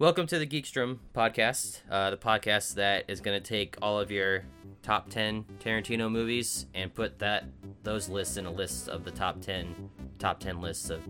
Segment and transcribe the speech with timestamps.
[0.00, 4.12] Welcome to the Geekstrom podcast, uh, the podcast that is going to take all of
[4.12, 4.44] your
[4.80, 7.46] top 10 Tarantino movies and put that
[7.82, 9.90] those lists in a list of the top 10
[10.20, 11.00] top 10 lists of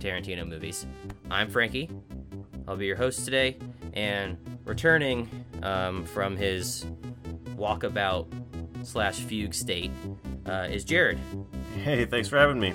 [0.00, 0.86] Tarantino movies.
[1.30, 1.90] I'm Frankie.
[2.66, 3.58] I'll be your host today,
[3.92, 5.28] and returning
[5.62, 6.86] um, from his
[7.56, 8.26] walkabout
[8.84, 9.90] slash fugue state
[10.46, 11.18] uh, is Jared.
[11.82, 12.72] Hey, thanks for having me.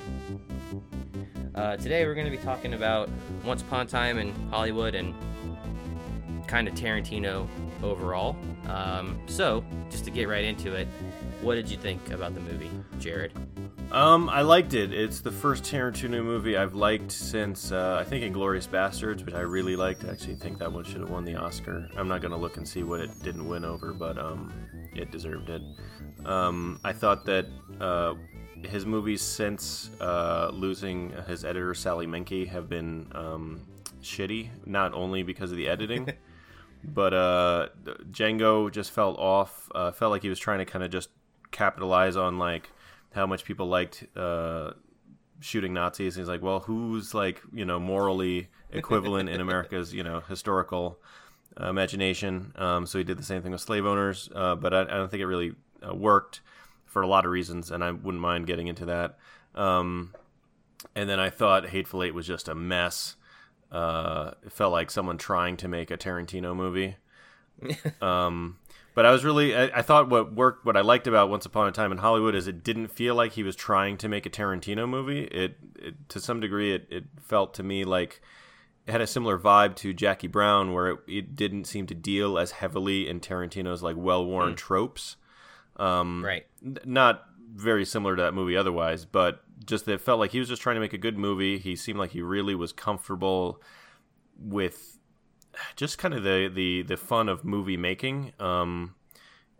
[1.56, 3.10] Uh, today we're going to be talking about
[3.44, 5.16] Once Upon a Time in Hollywood and
[6.50, 7.48] kind of Tarantino
[7.84, 8.36] overall.
[8.68, 10.88] Um, so, just to get right into it,
[11.42, 13.32] what did you think about the movie, Jared?
[13.92, 14.92] Um, I liked it.
[14.92, 19.42] It's the first Tarantino movie I've liked since uh, I think Inglourious Bastards*, which I
[19.42, 20.06] really liked.
[20.06, 21.88] I actually think that one should have won the Oscar.
[21.96, 24.52] I'm not gonna look and see what it didn't win over, but um,
[24.96, 25.62] it deserved it.
[26.26, 27.46] Um, I thought that
[27.80, 28.16] uh,
[28.64, 33.62] his movies since uh, losing his editor Sally Menke have been um,
[34.02, 36.12] shitty, not only because of the editing.
[36.84, 37.68] but uh,
[38.12, 39.70] Django just felt off.
[39.74, 41.10] Uh, felt like he was trying to kind of just
[41.52, 42.70] capitalize on like
[43.14, 44.72] how much people liked uh,
[45.40, 46.16] shooting Nazis.
[46.16, 51.00] And he's like, well, who's like you know morally equivalent in America's you know historical
[51.60, 52.54] uh, imagination?
[52.56, 55.10] Um, so he did the same thing with slave owners, uh, but I, I, don't
[55.10, 55.54] think it really
[55.88, 56.42] uh, worked
[56.86, 59.18] for a lot of reasons, and I wouldn't mind getting into that.
[59.56, 60.14] Um,
[60.96, 63.16] and then I thought Hateful Eight was just a mess.
[63.72, 66.96] Uh, it felt like someone trying to make a Tarantino movie.
[68.02, 68.58] um,
[68.96, 71.68] but I was really, I, I, thought what worked, what I liked about Once Upon
[71.68, 74.30] a Time in Hollywood is it didn't feel like he was trying to make a
[74.30, 75.24] Tarantino movie.
[75.26, 78.22] It, it to some degree, it, it felt to me like
[78.88, 82.40] it had a similar vibe to Jackie Brown, where it, it didn't seem to deal
[82.40, 84.58] as heavily in Tarantino's like well-worn mm.
[84.58, 85.16] tropes.
[85.76, 86.46] Um, right.
[86.86, 90.48] Not very similar to that movie otherwise, but just that it felt like he was
[90.48, 91.58] just trying to make a good movie.
[91.58, 93.62] He seemed like he really was comfortable
[94.38, 94.98] with
[95.76, 98.34] just kind of the the the fun of movie making.
[98.40, 98.96] Um,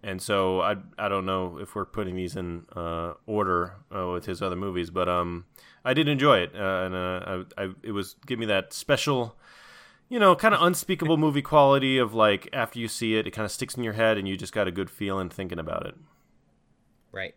[0.02, 4.26] and so I I don't know if we're putting these in uh, order uh, with
[4.26, 5.46] his other movies, but um,
[5.84, 9.38] I did enjoy it, uh, and uh, I, I, it was give me that special,
[10.08, 13.46] you know, kind of unspeakable movie quality of like after you see it, it kind
[13.46, 15.96] of sticks in your head, and you just got a good feeling thinking about it.
[17.12, 17.36] Right.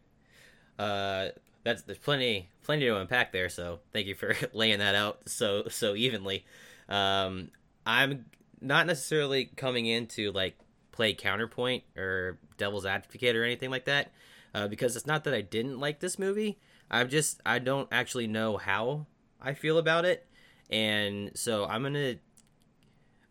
[1.65, 3.49] That's there's plenty plenty to unpack there.
[3.49, 6.45] So thank you for laying that out so so evenly.
[6.89, 7.51] Um,
[7.87, 8.27] I'm
[8.61, 10.57] not necessarily coming in to like
[10.93, 14.13] play counterpoint or devil's advocate or anything like that,
[14.55, 16.59] uh, because it's not that I didn't like this movie.
[16.91, 19.07] I'm just I don't actually know how
[19.41, 20.27] I feel about it,
[20.71, 22.17] and so I'm gonna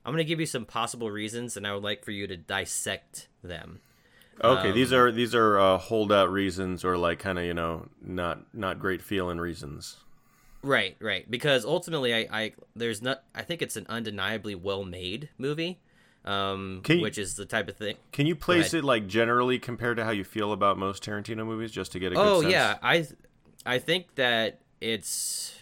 [0.04, 3.28] I'm gonna give you some possible reasons, and I would like for you to dissect
[3.44, 3.80] them.
[4.44, 7.88] Okay, um, these are these are uh, holdout reasons or like kind of you know
[8.02, 9.98] not not great feeling reasons.
[10.64, 11.30] Right, right.
[11.30, 13.24] Because ultimately, I, I there's not.
[13.34, 15.80] I think it's an undeniably well made movie,
[16.24, 17.98] um, you, which is the type of thing.
[18.12, 21.72] Can you place it like generally compared to how you feel about most Tarantino movies,
[21.72, 23.08] just to get a good oh yeah, I
[23.66, 25.56] I think that it's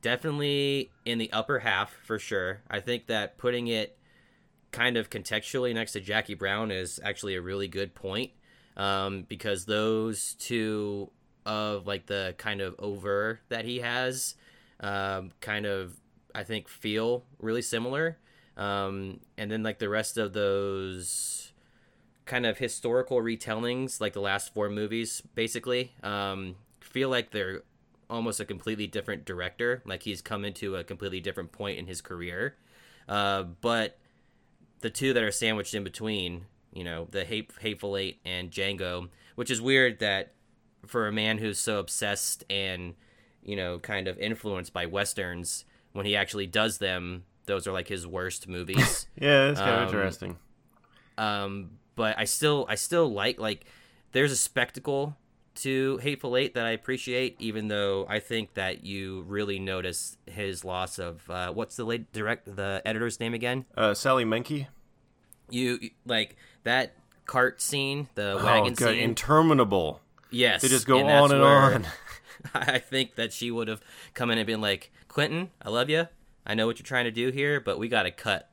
[0.00, 2.62] definitely in the upper half for sure.
[2.68, 3.96] I think that putting it
[4.72, 8.32] kind of contextually next to Jackie Brown is actually a really good point
[8.76, 11.10] um, because those two
[11.44, 14.34] of like the kind of over that he has
[14.80, 16.00] um, kind of
[16.34, 18.18] I think feel really similar.
[18.56, 21.52] Um, and then like the rest of those
[22.24, 27.62] kind of historical retellings, like the last four movies, basically, um, feel like they're
[28.10, 29.82] almost a completely different director.
[29.84, 32.56] Like he's come into a completely different point in his career.
[33.08, 33.98] Uh, but
[34.82, 39.08] the two that are sandwiched in between, you know, the hate, Hateful Eight and Django,
[39.34, 40.32] which is weird that
[40.86, 42.94] for a man who's so obsessed and,
[43.42, 47.88] you know, kind of influenced by westerns, when he actually does them, those are like
[47.88, 49.06] his worst movies.
[49.20, 50.38] yeah, that's kind um, of interesting.
[51.18, 53.66] Um, but I still, I still like like
[54.12, 55.16] there's a spectacle
[55.54, 60.64] to Hateful Eight that I appreciate, even though I think that you really notice his
[60.64, 63.66] loss of uh, what's the late direct the editor's name again?
[63.76, 64.66] Uh, Sally Menke.
[65.52, 66.94] You like that
[67.26, 70.00] cart scene, the oh, wagon God, scene, interminable.
[70.30, 71.86] Yes, they just go and on and on.
[72.54, 73.80] I think that she would have
[74.14, 76.08] come in and been like, "Quentin, I love you.
[76.46, 78.50] I know what you're trying to do here, but we got to cut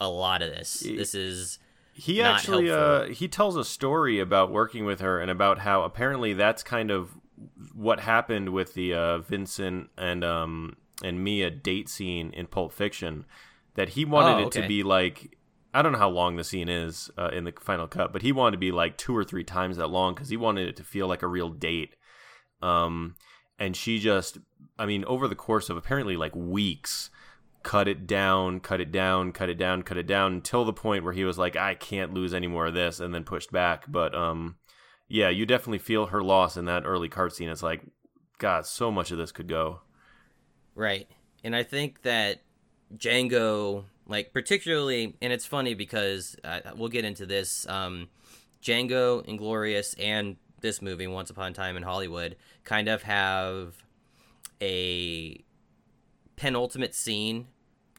[0.00, 0.80] a lot of this.
[0.80, 1.58] This is
[1.94, 6.32] he actually uh, he tells a story about working with her and about how apparently
[6.32, 7.10] that's kind of
[7.72, 13.24] what happened with the uh, Vincent and um and Mia date scene in Pulp Fiction.
[13.74, 14.60] That he wanted oh, okay.
[14.60, 15.36] it to be like
[15.74, 18.30] I don't know how long the scene is uh, in the final cut, but he
[18.30, 20.84] wanted to be like two or three times that long because he wanted it to
[20.84, 21.96] feel like a real date.
[22.62, 23.16] Um,
[23.58, 24.38] and she just,
[24.78, 27.10] I mean, over the course of apparently like weeks,
[27.64, 31.02] cut it down, cut it down, cut it down, cut it down until the point
[31.02, 33.90] where he was like, I can't lose any more of this, and then pushed back.
[33.90, 34.56] But um,
[35.08, 37.48] yeah, you definitely feel her loss in that early cart scene.
[37.48, 37.82] It's like,
[38.38, 39.80] God, so much of this could go.
[40.76, 41.08] Right.
[41.42, 42.42] And I think that
[42.96, 47.66] Django, like particularly, and it's funny because uh, we'll get into this.
[47.68, 48.08] Um,
[48.62, 53.74] Django, Inglorious, and this movie, Once Upon a Time in Hollywood, kind of have
[54.62, 55.44] a
[56.36, 57.48] penultimate scene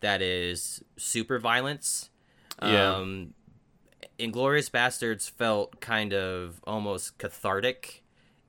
[0.01, 2.09] that is super violence.
[2.61, 2.95] Yeah.
[2.95, 3.33] Um,
[4.17, 8.03] Inglorious Bastards felt kind of almost cathartic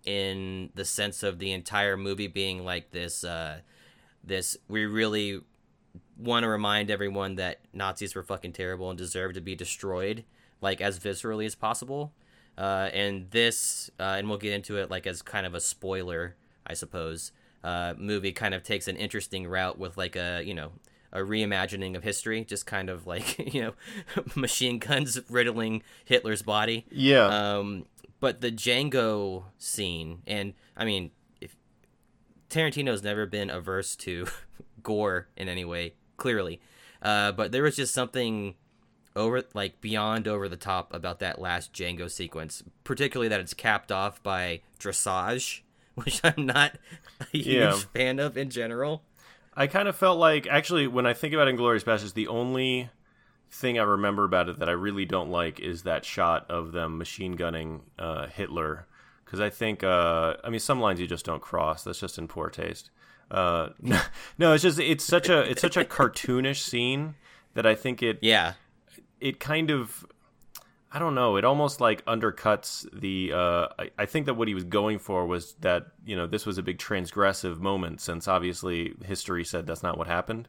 [0.05, 3.25] in the sense of the entire movie being like this.
[3.25, 3.61] Uh,
[4.23, 5.41] this we really
[6.19, 10.25] want to remind everyone that Nazis were fucking terrible and deserve to be destroyed,
[10.61, 12.13] like as viscerally as possible.
[12.57, 16.37] Uh, and this, uh, and we'll get into it like as kind of a spoiler,
[16.67, 17.33] I suppose.
[17.63, 20.71] Uh, movie kind of takes an interesting route with like a you know
[21.13, 23.73] a reimagining of history, just kind of like you know
[24.35, 26.87] machine guns riddling Hitler's body.
[26.91, 27.27] Yeah.
[27.27, 27.87] Um,
[28.21, 31.11] but the Django scene, and I mean,
[31.41, 31.55] if
[32.49, 34.27] Tarantino's never been averse to
[34.83, 36.61] gore in any way, clearly,
[37.03, 38.55] uh, but there was just something
[39.15, 43.91] over like beyond over the top about that last Django sequence, particularly that it's capped
[43.91, 45.61] off by dressage,
[45.95, 46.77] which I'm not
[47.21, 47.73] a huge Yeah.
[47.95, 49.03] fan of in general.
[49.55, 52.91] I kind of felt like actually when I think about Inglorious Bastards, the only
[53.51, 56.99] thing I remember about it that I really don't like is that shot of them
[56.99, 58.87] machine gunning uh, Hitler.
[59.25, 61.83] Because I think, uh, I mean, some lines you just don't cross.
[61.85, 62.91] That's just in poor taste.
[63.31, 63.70] Uh,
[64.38, 67.14] no, it's just it's such a it's such a cartoonish scene
[67.55, 68.55] that I think it Yeah,
[69.20, 70.06] it kind of
[70.96, 71.37] I don't know.
[71.37, 73.32] It almost like undercuts the.
[73.32, 76.46] Uh, I, I think that what he was going for was that you know this
[76.46, 80.49] was a big transgressive moment since obviously history said that's not what happened,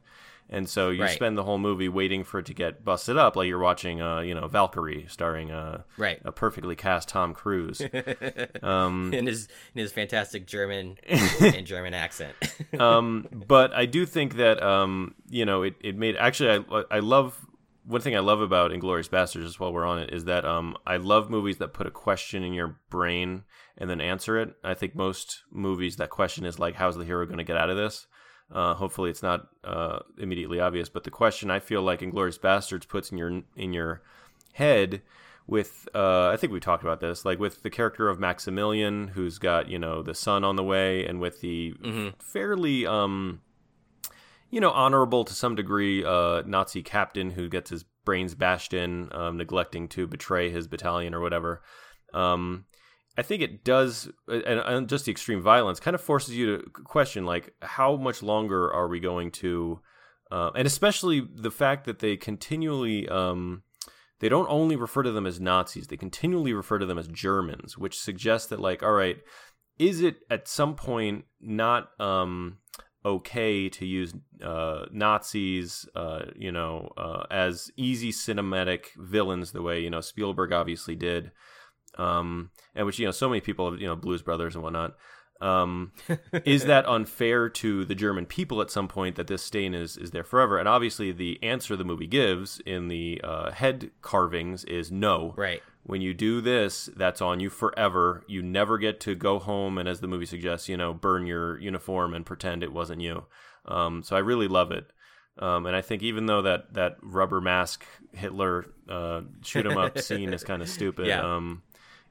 [0.49, 1.15] and so you Right.
[1.15, 4.19] spend the whole movie waiting for it to get busted up, like you're watching, uh,
[4.21, 6.19] you know, Valkyrie starring uh, right.
[6.23, 7.81] a perfectly cast Tom Cruise.
[8.63, 12.33] um, in his in his fantastic German and German accent.
[12.79, 16.99] um, but I do think that um, you know it, it made actually I I
[16.99, 17.45] love
[17.85, 20.75] one thing I love about Inglorious Bastards just while we're on it is that um,
[20.85, 23.43] I love movies that put a question in your brain
[23.77, 24.55] and then answer it.
[24.61, 27.69] I think most movies that question is like how's the hero going to get out
[27.69, 28.07] of this.
[28.51, 32.85] Uh, hopefully it's not uh, immediately obvious, but the question I feel like Inglorious Bastards
[32.85, 34.01] puts in your in your
[34.53, 35.01] head
[35.47, 39.37] with uh, I think we talked about this, like with the character of Maximilian, who's
[39.39, 41.73] got you know the son on the way, and with the
[42.19, 43.41] fairly um,
[44.49, 49.09] you know honorable to some degree uh, Nazi captain who gets his brains bashed in,
[49.13, 51.61] um, neglecting to betray his battalion or whatever.
[52.13, 52.65] Um,
[53.17, 56.69] I think it does, and, and just the extreme violence kind of forces you to
[56.69, 59.81] question like how much longer are we going to,
[60.31, 63.07] uh, and especially the fact that they continually.
[63.09, 63.63] Um,
[64.19, 67.77] they don't only refer to them as Nazis, they continually refer to them as Germans,
[67.77, 69.17] which suggests that, like, all right,
[69.77, 72.57] is it at some point not um,
[73.05, 74.13] okay to use
[74.43, 80.51] uh, Nazis, uh, you know, uh, as easy cinematic villains the way, you know, Spielberg
[80.51, 81.31] obviously did,
[81.97, 84.95] um, and which, you know, so many people, you know, Blues Brothers and whatnot.
[85.39, 85.91] Um,
[86.45, 90.11] is that unfair to the German people at some point that this stain is is
[90.11, 90.57] there forever?
[90.57, 95.33] And obviously, the answer the movie gives in the uh, head carvings is no.
[95.37, 95.61] right.
[95.83, 98.23] When you do this, that's on you forever.
[98.27, 101.57] You never get to go home and, as the movie suggests, you know, burn your
[101.59, 103.23] uniform and pretend it wasn't you.
[103.65, 104.91] Um, so I really love it.
[105.39, 109.97] Um, and I think even though that, that rubber mask Hitler uh, shoot 'em up
[109.99, 111.21] scene is kind of stupid, Yeah.
[111.35, 111.61] um,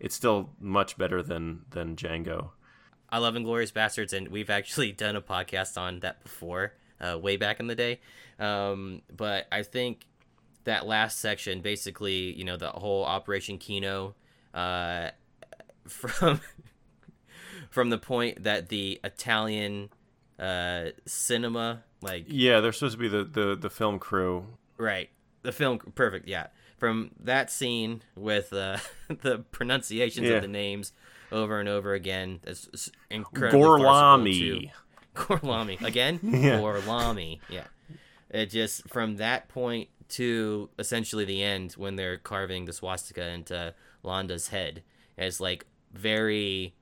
[0.01, 2.51] it's still much better than than Django.
[3.09, 7.37] I love Inglorious Bastards, and we've actually done a podcast on that before, uh, way
[7.37, 8.01] back in the day.
[8.39, 10.07] Um, but I think
[10.65, 14.15] that last section, basically, you know, the whole Operation Kino,
[14.53, 15.11] uh,
[15.89, 16.41] from
[17.71, 19.91] from the point that the Italian
[20.39, 24.47] uh, cinema, like Yeah, they're supposed to be the, the, the film crew.
[24.79, 25.11] Right.
[25.43, 26.49] The film perfect, yeah.
[26.79, 28.77] From that scene with uh,
[29.09, 30.35] the pronunciations Yeah.
[30.37, 30.93] of the names
[31.33, 34.61] over and over again, that's s- incredibly farcical too.
[34.61, 34.71] Gorlami.
[35.79, 36.21] Gorlami again.
[36.23, 36.59] Yeah.
[36.61, 37.65] Gorlami, yeah.
[38.31, 43.75] It just from that point to essentially the end when they're carving the swastika into
[44.05, 44.83] Landa's head,
[45.17, 46.75] it's like very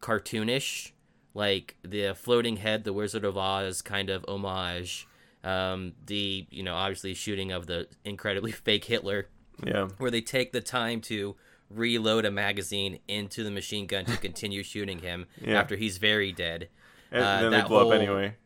[0.00, 0.92] cartoonish,
[1.34, 5.06] like the floating head, the Wizard of Oz kind of homage.
[5.42, 9.28] Um, the you know obviously shooting of the incredibly fake Hitler,
[9.64, 9.88] Yeah.
[9.98, 11.36] where they take the time to
[11.70, 15.60] reload a magazine into the machine gun to continue shooting him Yeah.
[15.60, 16.68] after he's very dead.
[17.12, 18.36] And Uh, then they blow whole- up anyway.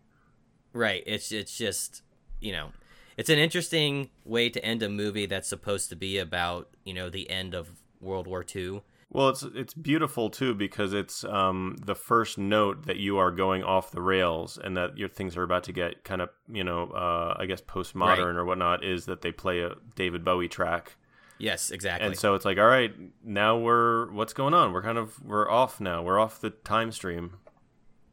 [0.73, 1.03] Right.
[1.07, 2.03] It's it's just
[2.41, 2.73] you know,
[3.17, 7.09] it's an interesting way to end a movie that's supposed to be about you know
[7.11, 7.71] the end of
[8.01, 8.83] World War II.
[9.15, 13.63] Well, it's it's beautiful too because it's um, the first note that you are going
[13.63, 16.91] off the rails and that your things are about to get kind of you know
[16.91, 18.37] uh, I guess postmodern Right.
[18.37, 20.97] or whatnot is that they play a David Bowie track
[21.39, 22.07] Yes, exactly.
[22.07, 22.93] and so it's like all right
[23.25, 26.91] now we're what's going on we're kind of we're off now we're off the time
[26.93, 27.35] stream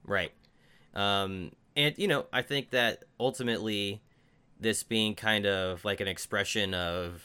[0.03, 0.31] Right.
[0.93, 4.01] Um, and, you know, I think that ultimately
[4.59, 7.23] this being kind of like an expression of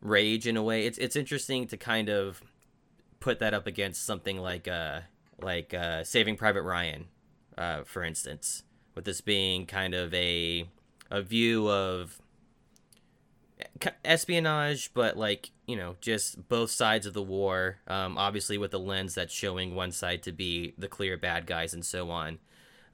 [0.00, 2.42] rage in a way, it's it's interesting to kind of
[3.22, 5.00] put that up against something like uh
[5.40, 7.06] like uh Saving Private Ryan,
[7.56, 8.64] uh, for instance,
[8.94, 10.68] with this being kind of a
[11.10, 12.20] a view of
[14.04, 17.78] espionage, but like you know, just both sides of the war.
[17.86, 21.72] Um, obviously, with the lens that's showing one side to be the clear bad guys
[21.72, 22.38] and so on.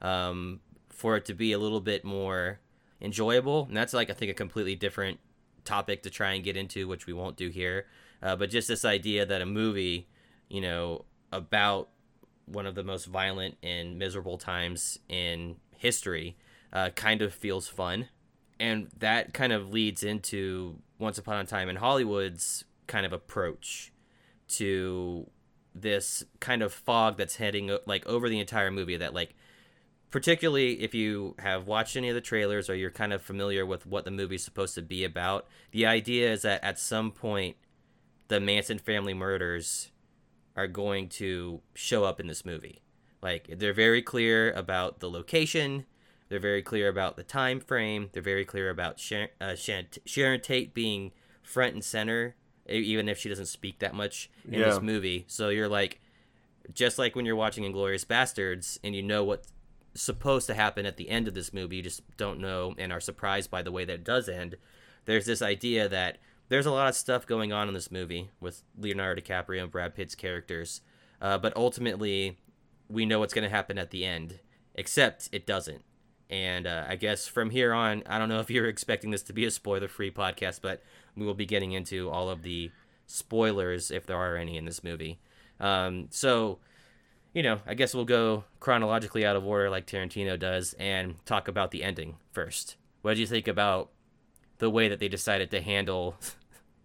[0.01, 2.59] Um, for it to be a little bit more
[3.01, 5.19] enjoyable, and that's like I think a completely different
[5.65, 7.85] topic to try and get into, which we won't do here.
[8.21, 10.07] Uh, but just this idea that a movie,
[10.49, 11.89] you know, about
[12.45, 16.35] one of the most violent and miserable times in history,
[16.73, 18.07] uh, kind of feels fun.
[18.59, 23.93] And that kind of leads into Once Upon a Time in Hollywood's kind of approach
[24.49, 25.29] to
[25.73, 29.35] this kind of fog that's heading like over the entire movie that like
[30.09, 33.85] particularly if you have watched any of the trailers or you're kind of familiar with
[33.85, 37.55] what the movie's supposed to be about the idea is that at some point
[38.27, 39.91] the Manson family murders
[40.59, 42.81] are going to show up in this movie
[43.21, 45.85] like they're very clear about the location
[46.29, 48.11] they're very clear about the time frame.
[48.13, 51.11] They're very clear about Sharon, uh, Sharon, Sharon Tate being
[51.41, 52.35] front and center,
[52.67, 54.69] even if she doesn't speak that much in Yeah.
[54.69, 55.25] this movie.
[55.27, 55.99] So you're like,
[56.71, 59.51] just like when you're watching Inglorious Bastards and you know what's
[59.95, 62.99] supposed to happen at the end of this movie, you just don't know and are
[63.01, 64.55] surprised by the way that it does end.
[65.05, 68.63] There's this idea that there's a lot of stuff going on in this movie with
[68.77, 70.81] Leonardo DiCaprio and Brad Pitt's characters,
[71.21, 72.37] uh, but ultimately,
[72.89, 74.39] we know what's going to happen at the end,
[74.75, 75.83] except it doesn't.
[76.29, 79.33] And uh, I guess from here on, I don't know if you're expecting this to
[79.33, 80.81] be a spoiler free podcast, but
[81.15, 82.71] we will be getting into all of the
[83.05, 85.19] spoilers if there are any in this movie.
[85.59, 86.59] Um, so,
[87.33, 91.47] you know, I guess we'll go chronologically out of order like Tarantino does and talk
[91.47, 92.75] about the ending first.
[93.01, 93.89] What did you think about
[94.59, 96.15] the way that they decided to handle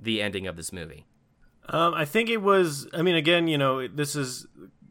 [0.05, 1.07] the ending of this movie?
[1.69, 2.87] Um, I think it was.
[2.93, 4.47] I mean, again, you know, this is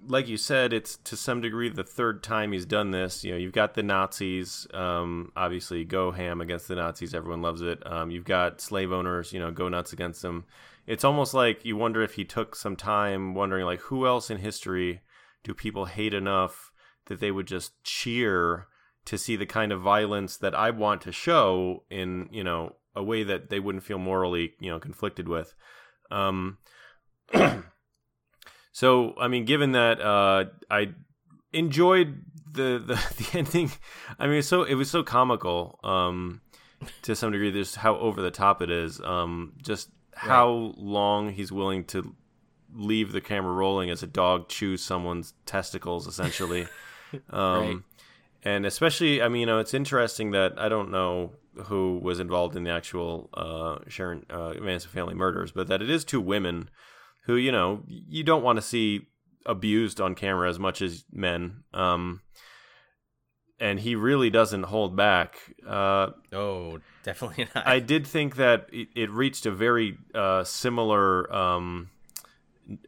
[0.08, 0.74] like you said.
[0.74, 3.24] It's to some degree the third time he's done this.
[3.24, 4.68] You know, you've got the Nazis.
[4.74, 7.14] Um, obviously, go ham against the Nazis.
[7.14, 7.86] Everyone loves it.
[7.86, 9.34] Um, you've got slave owners.
[9.34, 10.46] You know, go nuts against them.
[10.86, 14.40] It's almost like you wonder if he took some time wondering, like, who else in
[14.40, 15.02] history
[15.44, 16.72] do people hate enough
[17.06, 18.68] that they would just cheer
[19.06, 23.04] to see the kind of violence that I want to show in, you know, a
[23.04, 25.54] way that they wouldn't feel morally, you know, conflicted with.
[26.12, 26.58] Um,
[28.72, 30.94] so, I mean, given that uh, I
[31.52, 32.96] enjoyed the, the
[33.32, 33.72] the ending,
[34.20, 36.42] I mean, so it was so comical um,
[37.04, 37.52] to some degree.
[37.52, 39.00] Just how over the top it is.
[39.02, 42.16] Um, just how long he's willing to
[42.76, 46.68] leave the camera rolling as a dog chews someone's testicles, essentially.
[47.30, 47.78] um, Right.
[48.46, 51.32] And especially, I mean, you know, it's interesting that I don't know
[51.66, 55.90] who was involved in the actual uh, Sharon uh, Manson family murders, but that it
[55.90, 56.70] is two women
[57.26, 59.08] who, you know, you don't want to see
[59.46, 61.64] abused on camera as much as men.
[61.74, 62.22] Um,
[63.60, 65.38] and he really doesn't hold back.
[65.66, 67.68] Uh, Oh, definitely not.
[67.68, 71.90] I did think that it, it reached a very uh, similar um,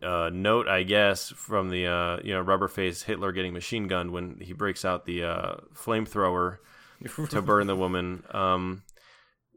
[0.01, 4.11] uh, note, I guess, from the uh, you know rubber face Hitler getting machine gunned
[4.11, 6.57] when he breaks out the uh, flamethrower
[7.29, 8.83] to burn the woman, um,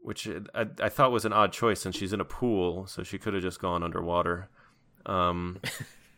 [0.01, 3.17] which I, I thought was an odd choice since she's in a pool, so she
[3.17, 4.49] could have just gone underwater.
[5.05, 5.59] Um,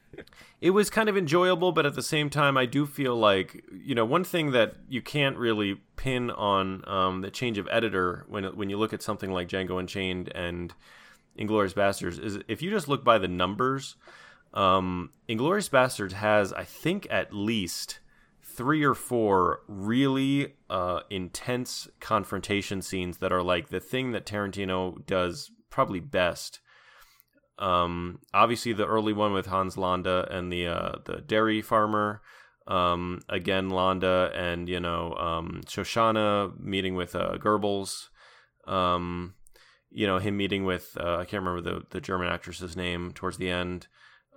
[0.62, 3.96] it was kind of enjoyable, but at the same time, I do feel like you
[3.96, 8.44] know one thing that you can't really pin on um, the change of editor when
[8.56, 10.74] when you look at something like Django Unchained and
[11.36, 13.96] Inglorious Bastards is if you just look by the numbers,
[14.54, 18.00] um, Inglorious Bastards has I think at least
[18.62, 25.04] three or four really uh, intense confrontation scenes that are like the thing that Tarantino
[25.08, 26.60] does probably best.
[27.58, 32.22] Um, obviously, the early one with Hans Landa and the uh, the dairy farmer.
[32.68, 38.10] Um, again, Landa and you know um, Shoshana meeting with uh, Goebbels.
[38.68, 39.34] Um,
[39.90, 43.38] you know him meeting with uh, I can't remember the the German actress's name towards
[43.38, 43.88] the end.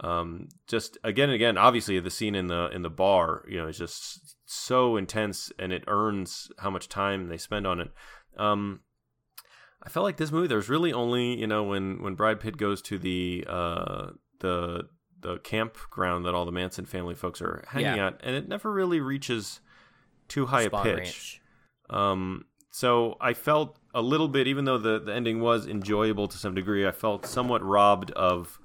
[0.00, 3.68] Um, just again and again, obviously the scene in the in the bar, you know,
[3.68, 7.90] is just so intense and it earns how much time they spend on it.
[8.36, 8.80] Um,
[9.82, 10.48] I felt like this movie.
[10.48, 14.10] There's really only you know when when Brad Pitt goes to the uh
[14.40, 14.88] the
[15.20, 18.08] the campground that all the Manson family folks are hanging Yeah.
[18.08, 19.60] at, and it never really reaches
[20.28, 21.40] too high Spawn a pitch.
[21.88, 26.36] Um, so I felt a little bit, even though the, the ending was enjoyable to
[26.36, 28.58] some degree, I felt somewhat robbed of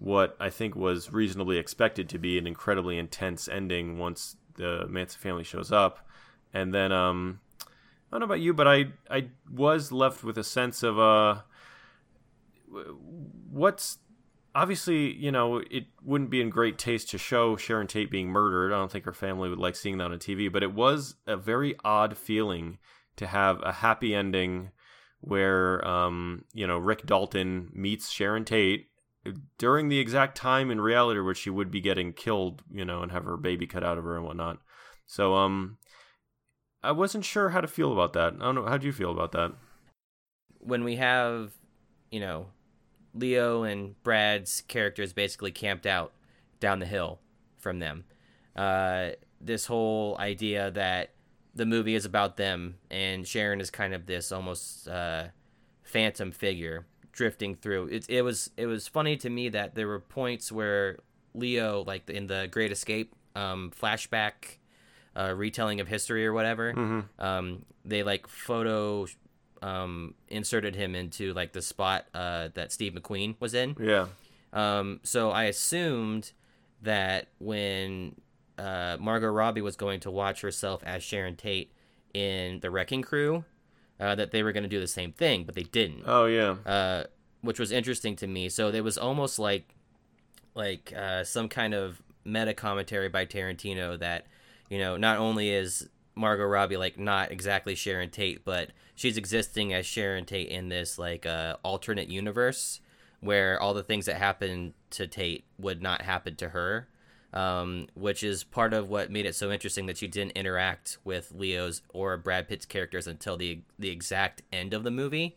[0.00, 5.20] what I think was reasonably expected to be an incredibly intense ending once the Manson
[5.20, 6.08] family shows up.
[6.52, 7.66] And then, um, I
[8.12, 11.42] don't know about you, but I, I was left with a sense of, uh,
[13.50, 13.98] what's
[14.54, 18.72] obviously, you know, it wouldn't be in great taste to show Sharon Tate being murdered.
[18.72, 21.36] I don't think her family would like seeing that on TV, but it was a
[21.36, 22.78] very odd feeling
[23.16, 24.70] to have a happy ending
[25.20, 28.89] where, um, you know, Rick Dalton meets Sharon Tate
[29.58, 33.12] during the exact time in reality where she would be getting killed, you know, and
[33.12, 34.58] have her baby cut out of her and whatnot.
[35.06, 35.78] So, um,
[36.82, 38.34] I wasn't sure how to feel about that.
[38.40, 38.66] I don't know.
[38.66, 39.52] How do you feel about that?
[40.60, 41.52] when we have,
[42.10, 42.46] you know,
[43.14, 46.12] Leo and Brad's characters basically camped out
[46.60, 47.18] down the hill
[47.58, 48.04] from them.
[48.54, 49.10] Uh,
[49.40, 51.10] this whole idea that
[51.54, 55.28] the movie is about them and Sharon is kind of this almost uh,
[55.82, 56.86] phantom figure
[57.20, 57.86] drifting through.
[57.88, 60.96] It, it was it was funny to me that there were points where
[61.34, 64.56] Leo, like in the Great Escape um, flashback
[65.14, 67.00] uh, retelling of history or whatever, Mm-hmm.
[67.22, 69.06] um, they like photo
[69.60, 73.76] um, inserted him into like the spot uh, that Steve McQueen was in.
[73.78, 74.06] Yeah.
[74.54, 76.32] Um, so I assumed
[76.82, 78.14] that when
[78.56, 81.72] uh, Margot Robbie was going to watch herself as Sharon Tate
[82.14, 83.44] in The Wrecking Crew,
[84.00, 86.56] uh, that they were going to do the same thing, but they didn't Oh, yeah.
[86.66, 87.04] uh,
[87.42, 88.48] which was interesting to me.
[88.48, 89.74] So it was almost like
[90.54, 94.26] like uh, some kind of meta commentary by Tarantino that
[94.68, 99.72] you know not only is Margot Robbie like not exactly Sharon Tate, but she's existing
[99.72, 102.80] as Sharon Tate in this like uh, alternate universe
[103.20, 106.88] where all the things that happened to Tate would not happen to her.
[107.32, 111.30] Um, which is part of what made it so interesting that you didn't interact with
[111.30, 115.36] Leo's or Brad Pitt's characters until the the exact end of the movie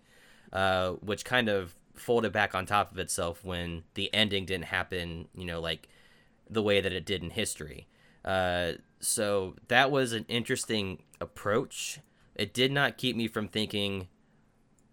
[0.54, 5.28] uh, which kind of folded back on top of itself when the ending didn't happen,
[5.36, 5.90] you know, like
[6.50, 7.88] the way that it did in history.
[8.24, 12.00] Uh, so that was an interesting approach.
[12.36, 14.08] It did not keep me from thinking,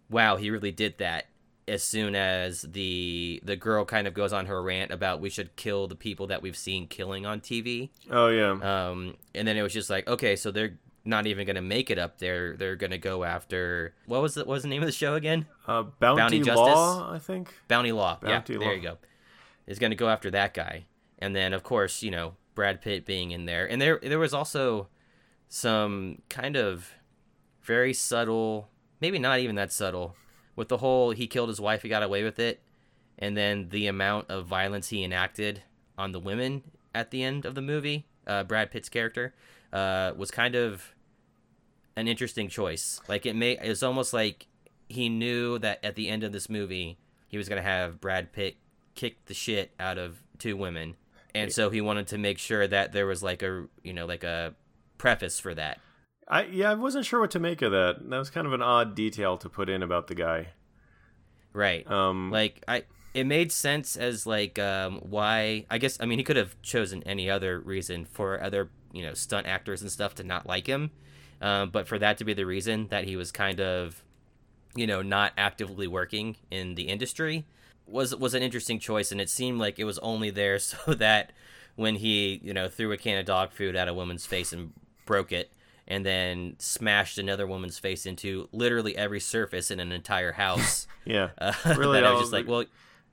[0.09, 1.27] "Wow, he really did that."
[1.67, 5.55] As soon as the the girl kind of goes on her rant about we should
[5.55, 8.51] kill the people that we've seen killing on TV, Oh, yeah.
[8.89, 11.97] um, and then it was just like, okay, so they're not even gonna make it
[11.99, 12.55] up there.
[12.57, 15.45] They're gonna go after what was the what was the name of the show again?
[15.67, 17.53] Uh, Bounty, Bounty Law, I think.
[17.67, 18.17] Bounty Law.
[18.21, 18.65] Bounty yeah, Law.
[18.65, 18.97] there you go.
[19.67, 20.85] Is gonna go after that guy,
[21.19, 24.33] and then of course you know Brad Pitt being in there, and there there was
[24.33, 24.89] also
[25.47, 26.91] some kind of
[27.61, 28.69] very subtle,
[28.99, 30.15] maybe not even that subtle,
[30.55, 32.61] with the whole he killed his wife, he got away with it,
[33.17, 35.63] and then the amount of violence he enacted
[35.97, 39.33] on the women at the end of the movie, uh, Brad Pitt's character,
[39.71, 40.93] uh, was kind of
[41.95, 42.99] an interesting choice.
[43.07, 44.47] Like it may, it's almost like
[44.89, 48.57] he knew that at the end of this movie he was gonna have Brad Pitt
[48.95, 50.95] kick the shit out of two women,
[51.33, 54.23] and so he wanted to make sure that there was like a you know like
[54.23, 54.53] a
[54.97, 55.79] preface for that.
[56.31, 58.09] I yeah, I wasn't sure what to make of that.
[58.09, 60.47] That was kind of an odd detail to put in about the guy.
[61.53, 61.89] Right.
[61.91, 66.23] Um, like I it made sense as like um why I guess I mean he
[66.23, 70.23] could have chosen any other reason for other, you know, stunt actors and stuff to
[70.23, 70.91] not like him.
[71.41, 74.01] Um, but for that to be the reason that he was kind of
[74.73, 77.45] you know, not actively working in the industry
[77.85, 81.33] was was an interesting choice and it seemed like it was only there so that
[81.75, 84.71] when he, you know, threw a can of dog food at a woman's face and
[85.05, 85.51] broke it
[85.91, 90.87] and then smashed another woman's face into literally every surface in an entire house.
[91.05, 92.63] yeah, Uh, Really, I was just like, well,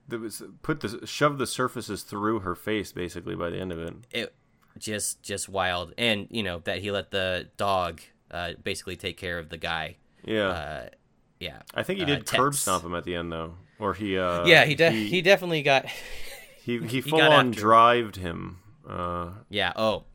[0.07, 3.79] There was put the shove the surfaces through her face basically by the end of
[3.79, 3.93] it.
[4.11, 4.33] it
[4.77, 9.37] just just wild, and you know that he let the dog uh, basically take care
[9.37, 9.97] of the guy.
[10.23, 10.89] Yeah, Uh,
[11.39, 14.17] yeah, I think he uh, did curb stomp him at the end though, or he.
[14.17, 15.85] Uh, yeah, he, de- he he definitely got.
[16.63, 17.63] he, he he full got on after him.
[17.67, 18.59] drived him.
[18.87, 19.73] Uh, yeah.
[19.75, 20.05] Oh.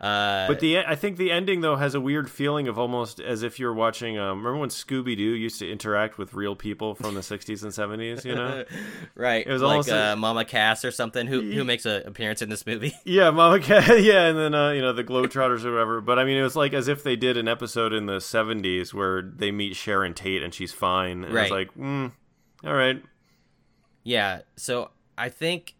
[0.00, 3.42] Uh, But the I think the ending though has a weird feeling of almost as
[3.42, 4.16] if you're watching.
[4.18, 7.70] Um, remember when Scooby Doo used to interact with real people from the '60s and
[7.70, 8.24] '70s?
[8.24, 8.64] You know?
[9.14, 9.46] right.
[9.46, 12.40] it was like almost uh, a- Mama Cass or something who who makes an appearance
[12.40, 12.94] in this movie.
[13.04, 13.90] yeah, Mama Cass.
[14.00, 16.00] Yeah, and then uh, you know the Globetrotters or whatever.
[16.00, 18.94] But I mean, it was like as if they did an episode in the '70s
[18.94, 21.24] where they meet Sharon Tate and she's fine.
[21.24, 22.10] And It's like, mm,
[22.64, 23.02] all right.
[24.02, 25.74] Yeah, so I think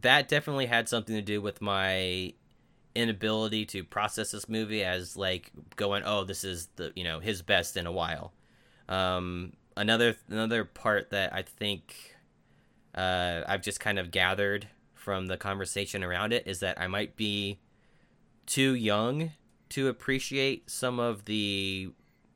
[0.00, 2.32] that definitely had something to do with my
[2.98, 7.42] inability to process this movie as like going, oh, this is the you know his
[7.42, 8.32] best in a while.
[8.88, 12.16] Um, another another part that I think
[12.94, 17.16] uh, I've just kind of gathered from the conversation around it is that I might
[17.16, 17.60] be
[18.46, 19.32] too young
[19.70, 21.90] to appreciate some of the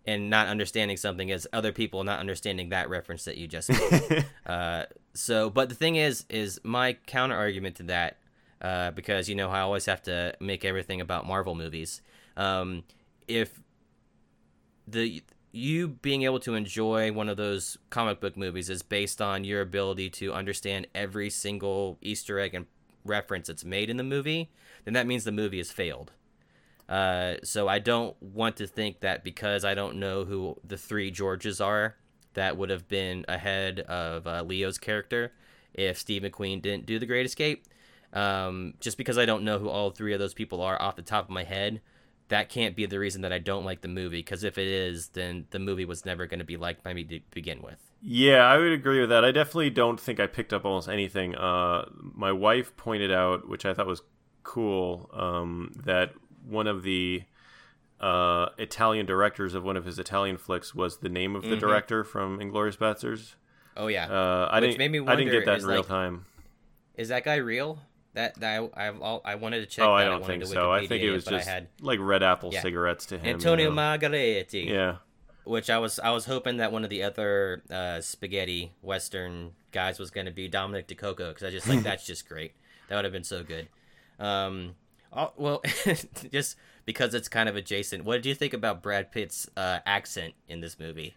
[0.08, 4.24] and not understanding something is other people not understanding that reference that you just made.
[4.46, 8.16] uh, so, but the thing is, is my counter argument to that,
[8.62, 12.00] uh, because you know I always have to make everything about Marvel movies.
[12.38, 12.84] Um,
[13.26, 13.60] if
[14.86, 19.44] the you being able to enjoy one of those comic book movies is based on
[19.44, 22.64] your ability to understand every single Easter egg and
[23.04, 24.50] reference that's made in the movie,
[24.86, 26.12] then that means the movie has failed.
[26.88, 31.10] Uh, so I don't want to think that because I don't know who the three
[31.10, 31.96] Georges are,
[32.34, 35.32] that would have been ahead of uh, Leo's character
[35.74, 37.64] if Steve McQueen didn't do The Great Escape.
[38.12, 41.02] Um, just because I don't know who all three of those people are off the
[41.02, 41.82] top of my head,
[42.28, 44.20] that can't be the reason that I don't like the movie.
[44.20, 47.04] Because if it is, then the movie was never going to be liked by me
[47.04, 47.78] to begin with.
[48.00, 49.24] Yeah, I would agree with that.
[49.24, 51.34] I definitely don't think I picked up almost anything.
[51.34, 54.02] Uh, my wife pointed out, which I thought was
[54.42, 56.12] cool, um, that
[56.46, 57.22] one of the
[58.00, 61.58] uh, Italian directors of one of his Italian flicks was the name of the mm-hmm.
[61.58, 63.34] director from Inglorious Basterds.
[63.76, 64.78] Oh yeah, uh, I which didn't.
[64.78, 66.26] Made me wonder, I didn't get that in real like, time.
[66.96, 67.78] Is that guy real?
[68.14, 69.86] That, that I, I I wanted to check.
[69.86, 70.72] Oh, I don't think so.
[70.72, 72.62] I think it was just had, like red apple yeah.
[72.62, 73.36] cigarettes to him.
[73.36, 73.80] Antonio you know?
[73.80, 74.68] Margheriti.
[74.68, 74.96] Yeah,
[75.44, 79.98] which I was I was hoping that one of the other uh, spaghetti western guys
[79.98, 82.54] was going to be Dominic DeCoco because I just like that's just great.
[82.88, 83.68] That would have been so good.
[84.18, 84.74] Um,
[85.12, 85.62] oh, well,
[86.32, 88.04] just because it's kind of adjacent.
[88.04, 91.14] What did you think about Brad Pitt's uh, accent in this movie?